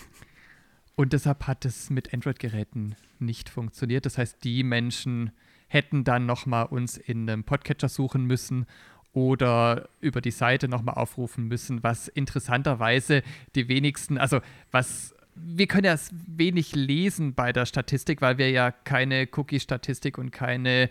und 0.96 1.12
deshalb 1.12 1.46
hat 1.46 1.64
es 1.64 1.90
mit 1.90 2.12
Android-Geräten 2.12 2.96
nicht 3.18 3.48
funktioniert. 3.48 4.06
Das 4.06 4.18
heißt, 4.18 4.42
die 4.44 4.62
Menschen 4.62 5.30
hätten 5.68 6.04
dann 6.04 6.26
nochmal 6.26 6.66
uns 6.66 6.96
in 6.96 7.28
einem 7.28 7.44
Podcatcher 7.44 7.88
suchen 7.88 8.24
müssen 8.24 8.66
oder 9.12 9.88
über 10.00 10.20
die 10.20 10.30
Seite 10.30 10.68
nochmal 10.68 10.96
aufrufen 10.96 11.48
müssen, 11.48 11.82
was 11.82 12.08
interessanterweise 12.08 13.22
die 13.54 13.66
wenigsten, 13.68 14.18
also 14.18 14.40
was, 14.70 15.14
wir 15.36 15.66
können 15.66 15.84
ja 15.84 15.96
wenig 16.26 16.74
lesen 16.74 17.34
bei 17.34 17.52
der 17.52 17.66
Statistik, 17.66 18.20
weil 18.20 18.38
wir 18.38 18.50
ja 18.50 18.70
keine 18.70 19.28
Cookie-Statistik 19.32 20.18
und 20.18 20.30
keine 20.30 20.88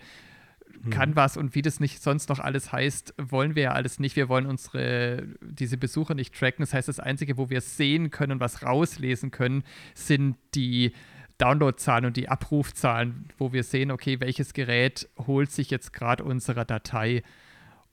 Canvas 0.90 1.36
und 1.36 1.54
wie 1.54 1.62
das 1.62 1.80
nicht 1.80 2.02
sonst 2.02 2.28
noch 2.28 2.38
alles 2.38 2.72
heißt, 2.72 3.14
wollen 3.18 3.54
wir 3.54 3.64
ja 3.64 3.72
alles 3.72 3.98
nicht. 3.98 4.16
Wir 4.16 4.28
wollen 4.28 4.46
unsere, 4.46 5.26
diese 5.40 5.76
Besucher 5.76 6.14
nicht 6.14 6.34
tracken. 6.34 6.62
Das 6.62 6.74
heißt, 6.74 6.88
das 6.88 7.00
Einzige, 7.00 7.36
wo 7.36 7.50
wir 7.50 7.60
sehen 7.60 8.10
können, 8.10 8.40
was 8.40 8.62
rauslesen 8.62 9.30
können, 9.30 9.64
sind 9.94 10.36
die 10.54 10.92
Downloadzahlen 11.38 12.06
und 12.06 12.16
die 12.16 12.28
Abrufzahlen, 12.28 13.28
wo 13.38 13.52
wir 13.52 13.62
sehen, 13.62 13.90
okay, 13.90 14.20
welches 14.20 14.54
Gerät 14.54 15.08
holt 15.26 15.50
sich 15.50 15.70
jetzt 15.70 15.92
gerade 15.92 16.24
unsere 16.24 16.64
Datei. 16.64 17.22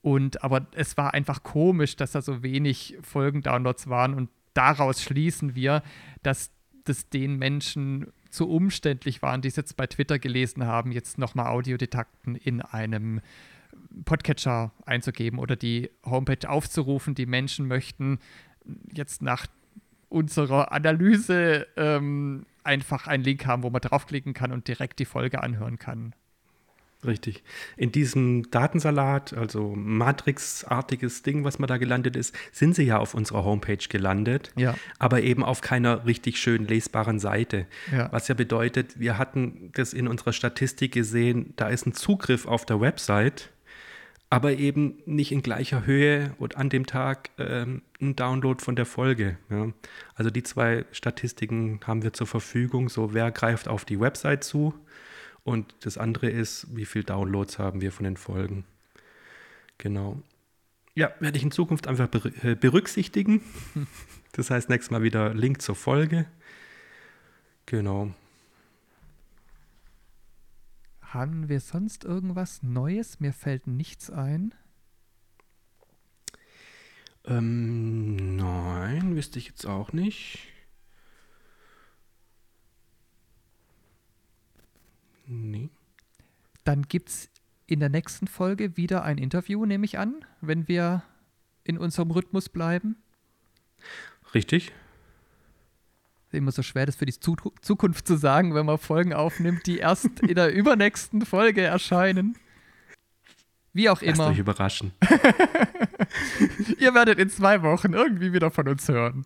Und 0.02 0.44
aber 0.44 0.68
es 0.76 0.98
war 0.98 1.14
einfach 1.14 1.44
komisch, 1.44 1.96
dass 1.96 2.12
da 2.12 2.22
so 2.22 2.44
wenig 2.44 2.98
Folgendownloads 3.02 3.88
waren 3.90 4.14
und 4.14 4.30
daraus 4.54 5.02
schließen 5.02 5.56
wir, 5.56 5.84
dass 6.22 6.52
das 6.84 7.10
den 7.10 7.38
Menschen 7.38 8.12
zu 8.30 8.50
umständlich 8.50 9.22
waren, 9.22 9.42
die 9.42 9.48
es 9.48 9.56
jetzt 9.56 9.78
bei 9.78 9.88
Twitter 9.88 10.20
gelesen 10.20 10.66
haben, 10.66 10.92
jetzt 10.92 11.18
nochmal 11.18 11.48
Audiodidakten 11.48 12.36
in 12.36 12.62
einem 12.62 13.22
Podcatcher 14.06 14.72
einzugeben 14.86 15.40
oder 15.40 15.56
die 15.56 15.92
Homepage 16.06 16.50
aufzurufen. 16.50 17.16
Die 17.16 17.26
Menschen 17.26 17.68
möchten 17.68 18.20
jetzt 18.92 19.22
nach 19.22 19.48
unserer 20.10 20.72
Analyse 20.72 21.68
ähm, 21.76 22.46
einfach 22.64 23.08
einen 23.08 23.24
Link 23.24 23.46
haben, 23.46 23.64
wo 23.64 23.70
man 23.70 23.82
draufklicken 23.82 24.34
kann 24.34 24.52
und 24.52 24.68
direkt 24.68 25.00
die 25.00 25.06
Folge 25.06 25.42
anhören 25.42 25.78
kann. 25.80 26.14
Richtig. 27.06 27.44
In 27.78 27.92
diesem 27.92 28.50
Datensalat, 28.52 29.34
also 29.34 29.74
Matrix-artiges 29.76 31.24
Ding, 31.24 31.44
was 31.44 31.60
man 31.60 31.68
da 31.68 31.78
gelandet 31.78 32.16
ist, 32.16 32.36
sind 32.52 32.76
sie 32.76 32.84
ja 32.84 32.98
auf 33.00 33.14
unserer 33.14 33.44
Homepage 33.44 33.78
gelandet, 33.90 34.52
Ja. 34.56 34.76
aber 35.00 35.22
eben 35.22 35.44
auf 35.44 35.62
keiner 35.62 36.06
richtig 36.06 36.38
schön 36.38 36.68
lesbaren 36.68 37.20
Seite. 37.20 37.66
Ja. 37.92 38.12
Was 38.12 38.28
ja 38.28 38.36
bedeutet, 38.36 39.00
wir 39.00 39.18
hatten 39.18 39.70
das 39.74 39.94
in 39.94 40.08
unserer 40.08 40.34
Statistik 40.34 40.92
gesehen, 40.94 41.54
da 41.56 41.68
ist 41.70 41.86
ein 41.86 41.94
Zugriff 41.94 42.46
auf 42.46 42.66
der 42.66 42.80
Website, 42.82 43.50
aber 44.30 44.54
eben 44.54 44.96
nicht 45.06 45.32
in 45.32 45.44
gleicher 45.44 45.86
Höhe 45.86 46.34
und 46.40 46.58
an 46.58 46.70
dem 46.70 46.88
Tag 46.88 47.30
ähm, 47.38 47.84
ein 48.02 48.16
Download 48.16 48.64
von 48.64 48.76
der 48.76 48.88
Folge. 48.88 49.38
Ja. 49.52 49.68
Also 50.16 50.32
die 50.32 50.42
zwei 50.42 50.86
Statistiken 50.92 51.80
haben 51.86 52.02
wir 52.02 52.14
zur 52.14 52.26
Verfügung, 52.26 52.90
so 52.90 53.14
wer 53.14 53.30
greift 53.32 53.68
auf 53.68 53.86
die 53.86 54.00
Website 54.00 54.44
zu 54.44 54.74
und 55.44 55.76
das 55.82 55.98
andere 55.98 56.30
ist, 56.30 56.68
wie 56.76 56.86
viel 56.86 57.04
Downloads 57.04 57.60
haben 57.60 57.82
wir 57.82 57.92
von 57.92 58.06
den 58.06 58.18
Folgen. 58.18 58.66
Genau. 59.78 60.22
Ja, 60.96 61.12
werde 61.20 61.38
ich 61.38 61.44
in 61.44 61.52
Zukunft 61.52 61.88
einfach 61.88 62.26
äh, 62.44 62.56
berücksichtigen. 62.56 63.42
Das 64.36 64.50
heißt, 64.50 64.68
nächstes 64.68 64.90
Mal 64.90 65.04
wieder 65.04 65.32
Link 65.36 65.62
zur 65.62 65.76
Folge. 65.76 66.26
Genau. 67.68 68.16
Haben 71.04 71.50
wir 71.50 71.60
sonst 71.60 72.04
irgendwas 72.04 72.64
Neues? 72.64 73.20
Mir 73.20 73.32
fällt 73.32 73.68
nichts 73.68 74.10
ein. 74.10 74.56
Ähm, 77.26 78.36
nein, 78.36 79.16
wüsste 79.16 79.38
ich 79.38 79.50
jetzt 79.50 79.68
auch 79.68 79.94
nicht. 79.94 80.48
Dann 86.64 86.84
gibt 86.84 87.10
es 87.10 87.30
in 87.66 87.80
der 87.80 87.90
nächsten 87.90 88.28
Folge 88.28 88.78
wieder 88.78 89.04
ein 89.04 89.18
Interview, 89.18 89.66
nehme 89.66 89.86
ich 89.86 89.98
an, 89.98 90.26
wenn 90.42 90.68
wir 90.68 91.04
in 91.64 91.78
unserem 91.78 92.12
Rhythmus 92.12 92.50
bleiben. 92.50 92.98
Richtig? 94.34 94.72
Ist 96.28 96.34
immer 96.34 96.52
so 96.52 96.64
schwer, 96.64 96.86
das 96.86 96.96
für 96.96 97.06
die 97.06 97.18
Zu 97.18 97.36
Zukunft 97.62 98.08
zu 98.08 98.18
sagen, 98.18 98.54
wenn 98.56 98.66
man 98.66 98.78
Folgen 98.78 99.14
aufnimmt, 99.14 99.66
die 99.66 99.78
erst 99.78 100.20
in 100.22 100.36
der 100.36 100.54
übernächsten 100.54 101.26
Folge 101.26 101.62
erscheinen. 101.62 102.38
Wie 103.74 103.90
auch 103.90 104.02
Lasst 104.02 104.20
immer. 104.20 104.30
euch 104.30 104.38
überraschen. 104.38 104.94
Ihr 106.80 106.94
werdet 106.94 107.18
in 107.18 107.30
zwei 107.30 107.64
Wochen 107.64 107.94
irgendwie 107.94 108.32
wieder 108.34 108.52
von 108.52 108.68
uns 108.68 108.88
hören. 108.88 109.26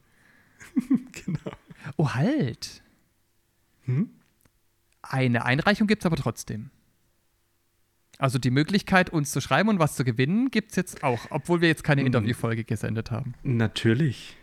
genau. 1.12 1.52
Oh, 1.98 2.10
halt. 2.14 2.82
Hm? 3.86 4.10
Eine 5.02 5.46
Einreichung 5.46 5.88
gibt 5.88 6.04
es 6.04 6.06
aber 6.06 6.16
trotzdem. 6.16 6.72
Also 8.20 8.40
die 8.40 8.50
Möglichkeit, 8.50 9.12
uns 9.12 9.32
zu 9.32 9.42
schreiben 9.42 9.70
und 9.70 9.80
was 9.80 9.96
zu 9.96 10.04
gewinnen, 10.04 10.50
gibt 10.50 10.72
es 10.72 10.76
jetzt 10.76 11.04
auch, 11.04 11.20
obwohl 11.30 11.62
wir 11.62 11.68
jetzt 11.68 11.84
keine 11.84 12.02
Mhm. 12.02 12.08
Interviewfolge 12.08 12.64
gesendet 12.64 13.12
haben. 13.12 13.36
Natürlich. 13.44 14.36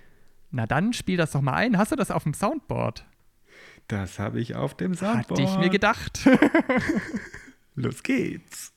Na 0.53 0.67
dann, 0.67 0.93
spiel 0.93 1.17
das 1.17 1.33
doch 1.33 1.41
mal 1.41 1.55
ein. 1.55 1.77
Hast 1.77 1.91
du 1.91 1.97
das 1.97 2.11
auf 2.13 2.23
dem 2.23 2.35
Soundboard? 2.35 3.05
Das 3.89 4.19
habe 4.21 4.41
ich 4.41 4.55
auf 4.55 4.77
dem 4.77 4.95
Soundboard. 4.95 5.31
Hatte 5.31 5.43
ich 5.43 5.59
mir 5.59 5.71
gedacht. 5.71 6.21
Los 7.75 8.03
geht's. 8.05 8.73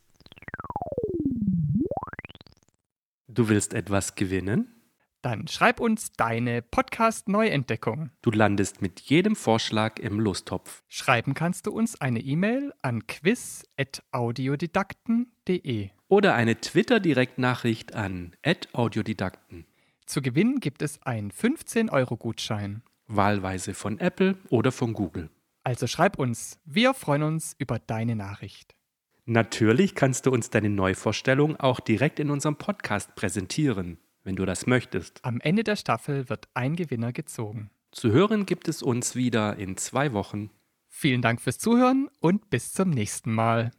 Du 3.28 3.50
willst 3.50 3.74
etwas 3.76 4.16
gewinnen? 4.16 4.68
Dann 5.22 5.48
schreib 5.48 5.80
uns 5.80 6.12
deine 6.14 6.62
Podcast-Neuentdeckung. 6.62 8.12
Du 8.22 8.32
landest 8.32 8.82
mit 8.82 9.02
jedem 9.02 9.36
Vorschlag 9.36 10.00
im 10.00 10.20
Lostopf. 10.20 10.84
Schreiben 10.88 11.34
kannst 11.34 11.66
du 11.66 11.72
uns 11.72 12.00
eine 12.00 12.20
E-Mail 12.20 12.72
an 12.82 13.08
quiz.audiodidakten.de. 13.08 15.90
Oder 16.08 16.36
eine 16.36 16.62
Twitter-Direktnachricht 16.62 17.96
an 17.96 18.36
@audiodidakten. 18.74 19.66
Zu 20.06 20.22
gewinnen 20.22 20.60
gibt 20.60 20.82
es 20.82 21.02
einen 21.02 21.32
15-Euro-Gutschein. 21.32 22.84
Wahlweise 23.08 23.74
von 23.74 24.00
Apple 24.00 24.38
oder 24.50 24.72
von 24.72 24.94
Google. 24.94 25.30
Also 25.64 25.88
schreib 25.88 26.20
uns. 26.20 26.60
Wir 26.64 26.94
freuen 26.94 27.24
uns 27.24 27.56
über 27.58 27.80
deine 27.80 28.16
Nachricht. 28.16 28.76
Natürlich 29.26 29.96
kannst 29.96 30.26
du 30.26 30.32
uns 30.32 30.50
deine 30.50 30.70
Neuvorstellung 30.70 31.58
auch 31.58 31.82
direkt 31.82 32.20
in 32.20 32.30
unserem 32.30 32.56
Podcast 32.56 33.16
präsentieren, 33.16 33.98
wenn 34.28 34.36
du 34.36 34.46
das 34.46 34.68
möchtest. 34.68 35.24
Am 35.24 35.40
Ende 35.40 35.64
der 35.64 35.78
Staffel 35.78 36.30
wird 36.30 36.50
ein 36.54 36.76
Gewinner 36.76 37.14
gezogen. 37.14 37.72
Zu 37.92 38.12
hören 38.12 38.46
gibt 38.46 38.68
es 38.68 38.84
uns 38.84 39.16
wieder 39.16 39.56
in 39.56 39.78
zwei 39.78 40.12
Wochen. 40.12 40.52
Vielen 40.90 41.22
Dank 41.22 41.40
fürs 41.42 41.58
Zuhören 41.58 42.10
und 42.20 42.50
bis 42.50 42.74
zum 42.74 42.90
nächsten 42.90 43.34
Mal. 43.34 43.72